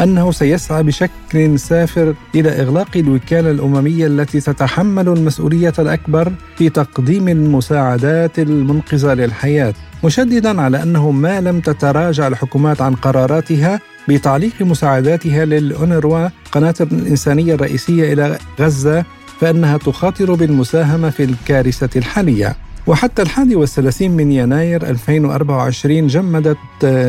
أنه 0.00 0.32
سيسعى 0.32 0.82
بشكل 0.82 1.58
سافر 1.58 2.14
إلى 2.34 2.48
إغلاق 2.48 2.96
الوكالة 2.96 3.50
الأممية 3.50 4.06
التي 4.06 4.40
تتحمل 4.40 5.08
المسؤولية 5.08 5.72
الأكبر 5.78 6.32
في 6.58 6.68
تقديم 6.68 7.28
المساعدات 7.28 8.38
المنقذة 8.38 9.14
للحياة 9.14 9.74
مشددا 10.04 10.60
على 10.60 10.82
أنه 10.82 11.10
ما 11.10 11.40
لم 11.40 11.60
تتراجع 11.60 12.26
الحكومات 12.26 12.80
عن 12.80 12.94
قراراتها 12.94 13.80
بتعليق 14.08 14.62
مساعداتها 14.62 15.44
للأونروا 15.44 16.28
قناة 16.52 16.74
الإنسانية 16.80 17.54
الرئيسية 17.54 18.12
إلى 18.12 18.38
غزة 18.60 19.04
فإنها 19.40 19.76
تخاطر 19.76 20.34
بالمساهمة 20.34 21.10
في 21.10 21.24
الكارثة 21.24 21.98
الحالية. 21.98 22.56
وحتى 22.86 23.22
الحادي 23.22 23.56
والثلاثين 23.56 24.10
من 24.10 24.32
يناير 24.32 24.86
2024 24.90 26.06
جمدت 26.06 26.56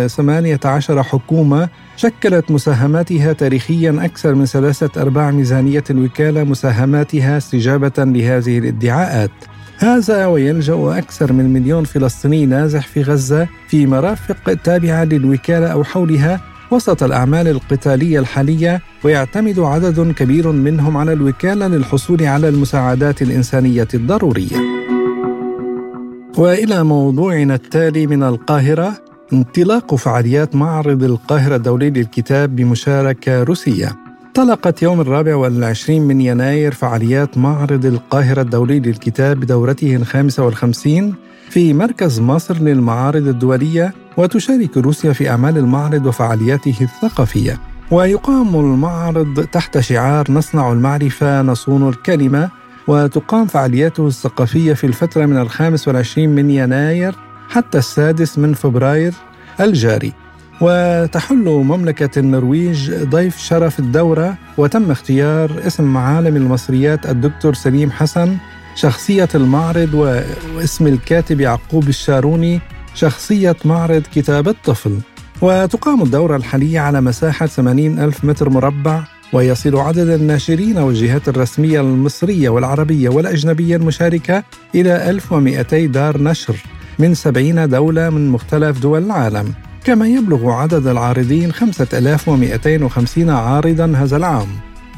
18 0.07 1.03
حكومة 1.03 1.69
شكلت 1.97 2.51
مساهماتها 2.51 3.33
تاريخيا 3.33 4.05
أكثر 4.05 4.35
من 4.35 4.45
ثلاثة 4.45 5.01
أرباع 5.01 5.31
ميزانية 5.31 5.83
الوكالة 5.89 6.43
مساهماتها 6.43 7.37
استجابة 7.37 7.91
لهذه 7.97 8.57
الادعاءات. 8.57 9.31
هذا 9.77 10.25
ويلجأ 10.25 10.97
أكثر 10.97 11.33
من 11.33 11.53
مليون 11.53 11.83
فلسطيني 11.83 12.45
نازح 12.45 12.87
في 12.87 13.01
غزة 13.01 13.47
في 13.67 13.85
مرافق 13.85 14.53
تابعة 14.63 15.03
للوكالة 15.03 15.67
أو 15.67 15.83
حولها 15.83 16.41
وسط 16.71 17.03
الأعمال 17.03 17.47
القتالية 17.47 18.19
الحالية 18.19 18.81
ويعتمد 19.03 19.59
عدد 19.59 20.11
كبير 20.11 20.51
منهم 20.51 20.97
على 20.97 21.13
الوكالة 21.13 21.67
للحصول 21.67 22.23
على 22.23 22.49
المساعدات 22.49 23.21
الإنسانية 23.21 23.87
الضرورية. 23.93 24.57
وإلى 26.37 26.83
موضوعنا 26.83 27.55
التالي 27.55 28.07
من 28.07 28.23
القاهرة 28.23 28.93
انطلاق 29.33 29.95
فعاليات 29.95 30.55
معرض 30.55 31.03
القاهرة 31.03 31.55
الدولي 31.55 31.89
للكتاب 31.89 32.55
بمشاركة 32.55 33.43
روسية 33.43 33.95
انطلقت 34.27 34.83
يوم 34.83 35.01
الرابع 35.01 35.35
والعشرين 35.35 36.01
من 36.01 36.21
يناير 36.21 36.73
فعاليات 36.73 37.37
معرض 37.37 37.85
القاهرة 37.85 38.41
الدولي 38.41 38.79
للكتاب 38.79 39.39
بدورته 39.39 39.95
الخامسة 39.95 40.45
والخمسين 40.45 41.15
في 41.49 41.73
مركز 41.73 42.19
مصر 42.19 42.57
للمعارض 42.57 43.27
الدولية 43.27 43.93
وتشارك 44.17 44.77
روسيا 44.77 45.13
في 45.13 45.29
أعمال 45.29 45.57
المعرض 45.57 46.05
وفعالياته 46.05 46.75
الثقافية. 46.81 47.59
ويقام 47.91 48.55
المعرض 48.55 49.45
تحت 49.51 49.79
شعار 49.79 50.31
نصنع 50.31 50.71
المعرفة 50.71 51.41
نصون 51.41 51.89
الكلمة 51.89 52.49
وتقام 52.87 53.45
فعالياته 53.47 54.07
الثقافية 54.07 54.73
في 54.73 54.87
الفترة 54.87 55.25
من 55.25 55.37
الخامس 55.37 55.87
والعشرين 55.87 56.35
من 56.35 56.49
يناير 56.49 57.15
حتى 57.49 57.77
السادس 57.77 58.37
من 58.39 58.53
فبراير 58.53 59.13
الجاري. 59.59 60.13
وتحل 60.61 61.45
مملكة 61.45 62.19
النرويج 62.19 62.91
ضيف 63.03 63.37
شرف 63.37 63.79
الدورة 63.79 64.37
وتم 64.57 64.91
اختيار 64.91 65.51
اسم 65.67 65.97
عالم 65.97 66.35
المصريات 66.35 67.05
الدكتور 67.09 67.53
سليم 67.53 67.91
حسن 67.91 68.37
شخصية 68.77 69.29
المعرض 69.35 69.93
واسم 70.55 70.87
الكاتب 70.87 71.41
يعقوب 71.41 71.89
الشاروني 71.89 72.59
شخصية 72.93 73.55
معرض 73.65 74.03
كتاب 74.13 74.47
الطفل. 74.47 74.99
وتقام 75.41 76.01
الدورة 76.01 76.35
الحالية 76.35 76.79
على 76.79 77.01
مساحة 77.01 77.45
80 77.45 77.99
ألف 77.99 78.25
متر 78.25 78.49
مربع 78.49 79.03
ويصل 79.33 79.75
عدد 79.77 80.09
الناشرين 80.09 80.77
والجهات 80.77 81.29
الرسمية 81.29 81.81
المصرية 81.81 82.49
والعربية 82.49 83.09
والأجنبية 83.09 83.75
المشاركة 83.75 84.43
إلى 84.75 85.09
1200 85.09 85.85
دار 85.85 86.21
نشر 86.21 86.55
من 86.99 87.13
70 87.13 87.69
دولة 87.69 88.09
من 88.09 88.29
مختلف 88.29 88.79
دول 88.79 89.03
العالم. 89.03 89.53
كما 89.83 90.07
يبلغ 90.07 90.49
عدد 90.51 90.87
العارضين 90.87 91.51
5250 91.51 93.29
عارضا 93.29 93.93
هذا 93.95 94.17
العام. 94.17 94.47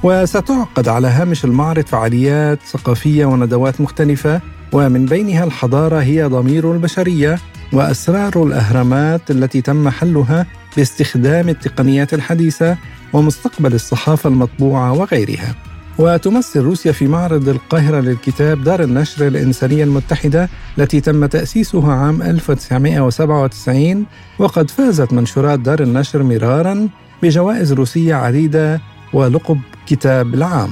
وستعقد 0.03 0.87
على 0.87 1.07
هامش 1.07 1.45
المعرض 1.45 1.85
فعاليات 1.85 2.59
ثقافية 2.71 3.25
وندوات 3.25 3.81
مختلفة 3.81 4.41
ومن 4.71 5.05
بينها 5.05 5.43
الحضارة 5.43 6.01
هي 6.01 6.23
ضمير 6.23 6.71
البشرية 6.71 7.39
وأسرار 7.73 8.43
الأهرامات 8.43 9.31
التي 9.31 9.61
تم 9.61 9.89
حلها 9.89 10.45
باستخدام 10.77 11.49
التقنيات 11.49 12.13
الحديثة 12.13 12.77
ومستقبل 13.13 13.73
الصحافة 13.73 14.29
المطبوعة 14.29 14.93
وغيرها. 14.93 15.55
وتمثل 15.97 16.59
روسيا 16.59 16.91
في 16.91 17.07
معرض 17.07 17.49
القاهرة 17.49 17.99
للكتاب 17.99 18.63
دار 18.63 18.83
النشر 18.83 19.27
الإنسانية 19.27 19.83
المتحدة 19.83 20.49
التي 20.77 21.01
تم 21.01 21.25
تأسيسها 21.25 21.93
عام 21.93 22.21
1997 22.21 24.05
وقد 24.39 24.71
فازت 24.71 25.13
منشورات 25.13 25.59
دار 25.59 25.79
النشر 25.81 26.23
مرارا 26.23 26.87
بجوائز 27.23 27.73
روسية 27.73 28.15
عديدة 28.15 28.81
ولقب 29.13 29.59
كتاب 29.89 30.33
العام 30.33 30.69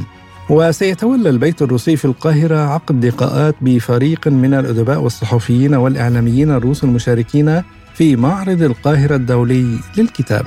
وسيتولى 0.50 1.30
البيت 1.30 1.62
الروسي 1.62 1.96
في 1.96 2.06
القاهرة 2.06 2.58
عقد 2.58 3.06
لقاءات 3.06 3.56
بفريق 3.62 4.28
من 4.28 4.54
الأدباء 4.54 5.00
والصحفيين 5.00 5.76
والإعلاميين 5.76 6.52
الروس 6.52 6.84
المشاركين 6.84 7.62
في 7.94 8.16
معرض 8.16 8.62
القاهرة 8.62 9.16
الدولي 9.16 9.80
للكتاب. 9.98 10.46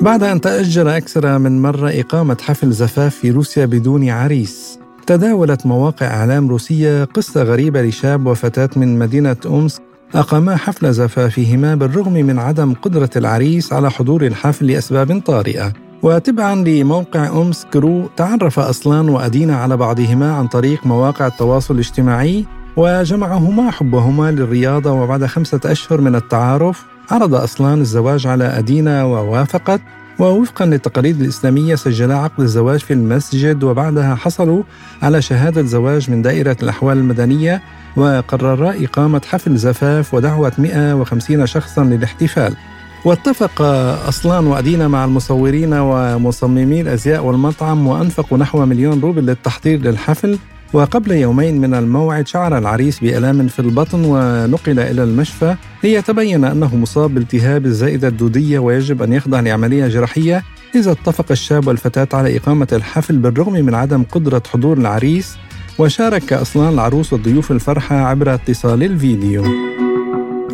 بعد 0.00 0.22
أن 0.22 0.40
تأجل 0.40 0.88
أكثر 0.88 1.38
من 1.38 1.62
مرة 1.62 1.90
إقامة 1.90 2.36
حفل 2.40 2.72
زفاف 2.72 3.14
في 3.14 3.30
روسيا 3.30 3.66
بدون 3.66 4.08
عريس، 4.08 4.78
تداولت 5.06 5.66
مواقع 5.66 6.06
إعلام 6.06 6.48
روسية 6.48 7.04
قصة 7.04 7.42
غريبة 7.42 7.82
لشاب 7.82 8.26
وفتاة 8.26 8.70
من 8.76 8.98
مدينة 8.98 9.36
أومسك 9.46 9.82
أقاما 10.14 10.56
حفل 10.56 10.92
زفافهما 10.92 11.74
بالرغم 11.74 12.12
من 12.12 12.38
عدم 12.38 12.74
قدرة 12.74 13.10
العريس 13.16 13.72
على 13.72 13.90
حضور 13.90 14.26
الحفل 14.26 14.66
لأسباب 14.66 15.20
طارئة. 15.26 15.72
وتبعا 16.02 16.54
لموقع 16.54 17.26
أم 17.28 17.52
سكرو 17.52 18.08
تعرف 18.16 18.58
أصلان 18.58 19.08
وأدينا 19.08 19.56
على 19.56 19.76
بعضهما 19.76 20.32
عن 20.32 20.46
طريق 20.46 20.86
مواقع 20.86 21.26
التواصل 21.26 21.74
الاجتماعي 21.74 22.44
وجمعهما 22.76 23.70
حبهما 23.70 24.30
للرياضة 24.30 24.92
وبعد 24.92 25.26
خمسة 25.26 25.60
أشهر 25.64 26.00
من 26.00 26.14
التعارف. 26.14 26.84
عرض 27.10 27.34
أصلان 27.34 27.80
الزواج 27.80 28.26
على 28.26 28.44
أدينا 28.44 29.04
ووافقت 29.04 29.80
ووفقا 30.18 30.66
للتقاليد 30.66 31.20
الإسلامية 31.20 31.74
سجلا 31.74 32.18
عقد 32.18 32.40
الزواج 32.40 32.80
في 32.80 32.92
المسجد 32.92 33.64
وبعدها 33.64 34.14
حصلوا 34.14 34.62
على 35.02 35.22
شهادة 35.22 35.62
زواج 35.62 36.10
من 36.10 36.22
دائرة 36.22 36.56
الأحوال 36.62 36.98
المدنية 36.98 37.62
وقررا 37.96 38.74
إقامة 38.84 39.22
حفل 39.28 39.56
زفاف 39.56 40.14
ودعوة 40.14 40.52
150 40.58 41.46
شخصا 41.46 41.84
للاحتفال. 41.84 42.56
واتفق 43.04 43.62
أصلان 44.08 44.46
وأدينا 44.46 44.88
مع 44.88 45.04
المصورين 45.04 45.74
ومصممي 45.74 46.80
الأزياء 46.80 47.24
والمطعم 47.24 47.86
وأنفقوا 47.86 48.38
نحو 48.38 48.66
مليون 48.66 49.00
روبل 49.00 49.26
للتحضير 49.26 49.80
للحفل. 49.80 50.38
وقبل 50.72 51.12
يومين 51.12 51.60
من 51.60 51.74
الموعد 51.74 52.28
شعر 52.28 52.58
العريس 52.58 53.00
بألام 53.00 53.48
في 53.48 53.58
البطن 53.58 54.04
ونقل 54.04 54.78
إلى 54.78 55.02
المشفى 55.02 55.56
ليتبين 55.84 56.44
أنه 56.44 56.76
مصاب 56.76 57.14
بالتهاب 57.14 57.66
الزائدة 57.66 58.08
الدودية 58.08 58.58
ويجب 58.58 59.02
أن 59.02 59.12
يخضع 59.12 59.40
لعملية 59.40 59.88
جراحية. 59.88 60.42
إذا 60.74 60.92
اتفق 60.92 61.26
الشاب 61.30 61.66
والفتاة 61.66 62.08
على 62.12 62.36
إقامة 62.36 62.68
الحفل 62.72 63.18
بالرغم 63.18 63.52
من 63.52 63.74
عدم 63.74 64.02
قدرة 64.02 64.42
حضور 64.52 64.78
العريس 64.78 65.36
وشارك 65.78 66.32
أصلان 66.32 66.74
العروس 66.74 67.12
والضيوف 67.12 67.50
الفرحة 67.50 67.96
عبر 67.96 68.34
اتصال 68.34 68.82
الفيديو. 68.82 69.44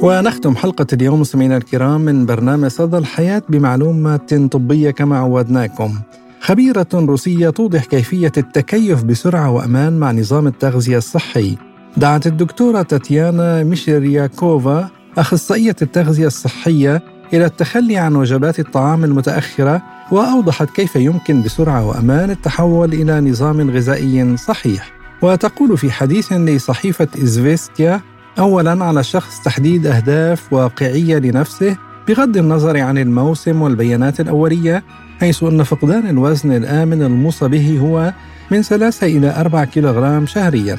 ونختم 0.02 0.56
حلقة 0.56 0.86
اليوم 0.92 1.20
مستمعينا 1.20 1.56
الكرام 1.56 2.00
من 2.00 2.26
برنامج 2.26 2.68
صدى 2.68 2.98
الحياة 2.98 3.42
بمعلومات 3.48 4.34
طبية 4.34 4.90
كما 4.90 5.18
عودناكم. 5.18 5.94
خبيرة 6.40 6.86
روسية 6.94 7.50
توضح 7.50 7.84
كيفية 7.84 8.32
التكيف 8.36 9.04
بسرعة 9.04 9.50
وأمان 9.50 9.98
مع 9.98 10.12
نظام 10.12 10.46
التغذية 10.46 10.98
الصحي. 10.98 11.56
دعت 11.96 12.26
الدكتورة 12.26 12.82
تاتيانا 12.82 13.64
ميشيرياكوفا 13.64 14.88
أخصائية 15.18 15.76
التغذية 15.82 16.26
الصحية 16.26 17.02
إلى 17.32 17.44
التخلي 17.46 17.96
عن 17.96 18.16
وجبات 18.16 18.60
الطعام 18.60 19.04
المتأخرة 19.04 19.82
وأوضحت 20.12 20.70
كيف 20.70 20.96
يمكن 20.96 21.42
بسرعة 21.42 21.86
وأمان 21.86 22.30
التحول 22.30 22.92
إلى 22.92 23.20
نظام 23.20 23.70
غذائي 23.70 24.36
صحيح. 24.36 24.92
وتقول 25.22 25.78
في 25.78 25.90
حديث 25.90 26.32
لصحيفة 26.32 27.08
إزفيستيا 27.22 28.00
اولا 28.38 28.84
على 28.84 29.00
الشخص 29.00 29.40
تحديد 29.40 29.86
أهداف 29.86 30.52
واقعية 30.52 31.18
لنفسه 31.18 31.76
بغض 32.08 32.36
النظر 32.36 32.80
عن 32.80 32.98
الموسم 32.98 33.62
والبيانات 33.62 34.20
الأولية 34.20 34.82
حيث 35.20 35.42
أن 35.42 35.62
فقدان 35.62 36.08
الوزن 36.08 36.52
الآمن 36.52 37.02
الموصى 37.02 37.48
به 37.48 37.78
هو 37.78 38.12
من 38.50 38.62
3 38.62 39.06
إلى 39.06 39.40
4 39.40 39.64
كيلوغرام 39.64 40.26
شهريا. 40.26 40.78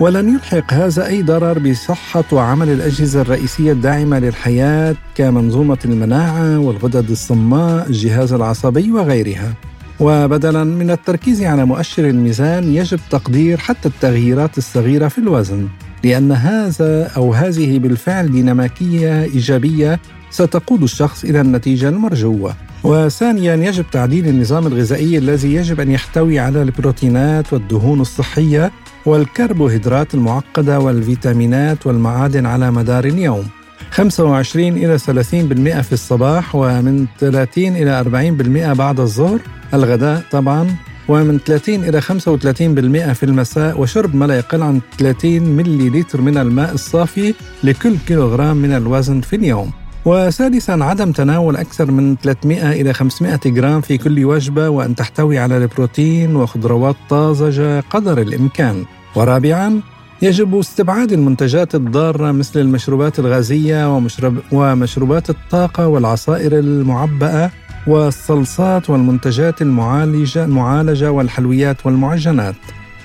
ولن 0.00 0.34
يلحق 0.34 0.72
هذا 0.72 1.06
أي 1.06 1.22
ضرر 1.22 1.58
بصحة 1.58 2.24
وعمل 2.32 2.68
الأجهزة 2.68 3.20
الرئيسية 3.20 3.72
الداعمة 3.72 4.18
للحياة 4.18 4.96
كمنظومة 5.14 5.78
المناعة 5.84 6.58
والغدد 6.58 7.10
الصماء 7.10 7.86
الجهاز 7.86 8.32
العصبي 8.32 8.92
وغيرها. 8.92 9.54
وبدلا 10.00 10.64
من 10.64 10.90
التركيز 10.90 11.42
على 11.42 11.64
مؤشر 11.64 12.08
الميزان 12.08 12.74
يجب 12.74 13.00
تقدير 13.10 13.58
حتى 13.58 13.88
التغييرات 13.88 14.58
الصغيرة 14.58 15.08
في 15.08 15.18
الوزن. 15.18 15.68
لأن 16.04 16.32
هذا 16.32 17.10
أو 17.16 17.34
هذه 17.34 17.78
بالفعل 17.78 18.32
ديناميكية 18.32 19.22
إيجابية 19.22 20.00
ستقود 20.30 20.82
الشخص 20.82 21.24
إلى 21.24 21.40
النتيجة 21.40 21.88
المرجوة. 21.88 22.54
وثانيا 22.84 23.54
يجب 23.54 23.84
تعديل 23.92 24.28
النظام 24.28 24.66
الغذائي 24.66 25.18
الذي 25.18 25.54
يجب 25.54 25.80
أن 25.80 25.90
يحتوي 25.90 26.38
على 26.38 26.62
البروتينات 26.62 27.52
والدهون 27.52 28.00
الصحية 28.00 28.70
والكربوهيدرات 29.06 30.14
المعقدة 30.14 30.80
والفيتامينات 30.80 31.86
والمعادن 31.86 32.46
على 32.46 32.70
مدار 32.70 33.04
اليوم. 33.04 33.44
25 33.90 34.68
إلى 34.68 34.98
30% 34.98 35.80
في 35.80 35.92
الصباح 35.92 36.54
ومن 36.54 37.06
30 37.18 37.76
إلى 37.76 37.90
40% 37.90 38.72
بعد 38.72 39.00
الظهر. 39.00 39.40
الغداء 39.74 40.22
طبعا 40.30 40.76
ومن 41.08 41.38
30 41.38 41.74
إلى 41.74 42.00
35% 42.00 43.12
في 43.12 43.22
المساء 43.22 43.80
وشرب 43.80 44.16
ما 44.16 44.24
لا 44.24 44.36
يقل 44.36 44.62
عن 44.62 44.80
30 44.98 45.42
ملي 45.42 46.00
لتر 46.00 46.20
من 46.20 46.38
الماء 46.38 46.74
الصافي 46.74 47.34
لكل 47.64 47.96
كيلوغرام 48.06 48.56
من 48.56 48.72
الوزن 48.72 49.20
في 49.20 49.36
اليوم. 49.36 49.70
وسادسا 50.04 50.72
عدم 50.72 51.12
تناول 51.12 51.56
أكثر 51.56 51.90
من 51.90 52.16
300 52.16 52.72
إلى 52.72 52.92
500 52.92 53.40
جرام 53.46 53.80
في 53.80 53.98
كل 53.98 54.24
وجبة 54.24 54.68
وأن 54.68 54.94
تحتوي 54.94 55.38
على 55.38 55.56
البروتين 55.56 56.36
وخضروات 56.36 56.96
طازجة 57.10 57.80
قدر 57.80 58.20
الإمكان. 58.20 58.84
ورابعا 59.16 59.80
يجب 60.22 60.58
استبعاد 60.58 61.12
المنتجات 61.12 61.74
الضارة 61.74 62.32
مثل 62.32 62.60
المشروبات 62.60 63.18
الغازية 63.18 63.96
ومشرب 63.96 64.36
ومشروبات 64.52 65.30
الطاقة 65.30 65.86
والعصائر 65.86 66.58
المعبأة 66.58 67.50
والصلصات 67.86 68.90
والمنتجات 68.90 69.62
المعالجة 69.62 70.44
المعالجة 70.44 71.12
والحلويات 71.12 71.86
والمعجنات. 71.86 72.54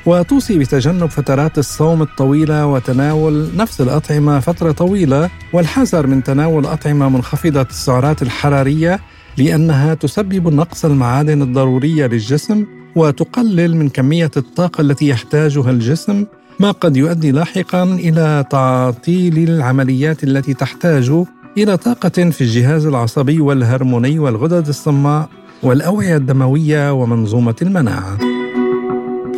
وتوصي 0.05 0.59
بتجنب 0.59 1.05
فترات 1.05 1.57
الصوم 1.57 2.01
الطويلة 2.01 2.65
وتناول 2.67 3.47
نفس 3.55 3.81
الأطعمة 3.81 4.39
فترة 4.39 4.71
طويلة 4.71 5.29
والحذر 5.53 6.07
من 6.07 6.23
تناول 6.23 6.65
أطعمة 6.65 7.09
منخفضة 7.09 7.61
السعرات 7.61 8.21
الحرارية 8.21 8.99
لأنها 9.37 9.93
تسبب 9.93 10.53
نقص 10.53 10.85
المعادن 10.85 11.41
الضرورية 11.41 12.07
للجسم 12.07 12.65
وتقلل 12.95 13.77
من 13.77 13.89
كمية 13.89 14.31
الطاقة 14.37 14.81
التي 14.81 15.07
يحتاجها 15.07 15.71
الجسم 15.71 16.25
ما 16.59 16.71
قد 16.71 16.97
يؤدي 16.97 17.31
لاحقا 17.31 17.83
إلى 17.83 18.45
تعطيل 18.49 19.49
العمليات 19.49 20.23
التي 20.23 20.53
تحتاج 20.53 21.11
إلى 21.57 21.77
طاقة 21.77 22.09
في 22.09 22.41
الجهاز 22.41 22.85
العصبي 22.85 23.39
والهرموني 23.39 24.19
والغدد 24.19 24.67
الصماء 24.67 25.29
والأوعية 25.63 26.17
الدموية 26.17 26.93
ومنظومة 26.93 27.55
المناعة. 27.61 28.17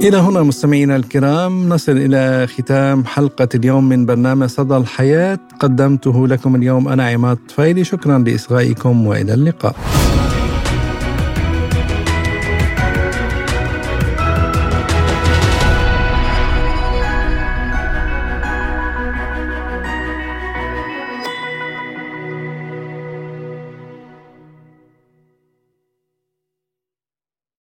إلى 0.02 0.18
هنا 0.18 0.44
مستمعينا 0.44 0.96
الكرام 0.96 1.70
نصل 1.70 1.92
إلى 1.92 2.48
ختام 2.48 3.06
حلقة 3.06 3.50
اليوم 3.56 3.90
من 3.90 4.06
برنامج 4.06 4.48
صدى 4.48 4.78
الحياة. 4.78 5.40
قدمته 5.60 6.28
لكم 6.28 6.56
اليوم 6.56 6.88
أنا 6.88 7.08
عماد 7.08 7.38
طفيلي. 7.50 7.84
شكرا 7.84 8.18
لإصغائكم 8.20 9.08
وإلى 9.08 9.34
اللقاء. 9.34 9.76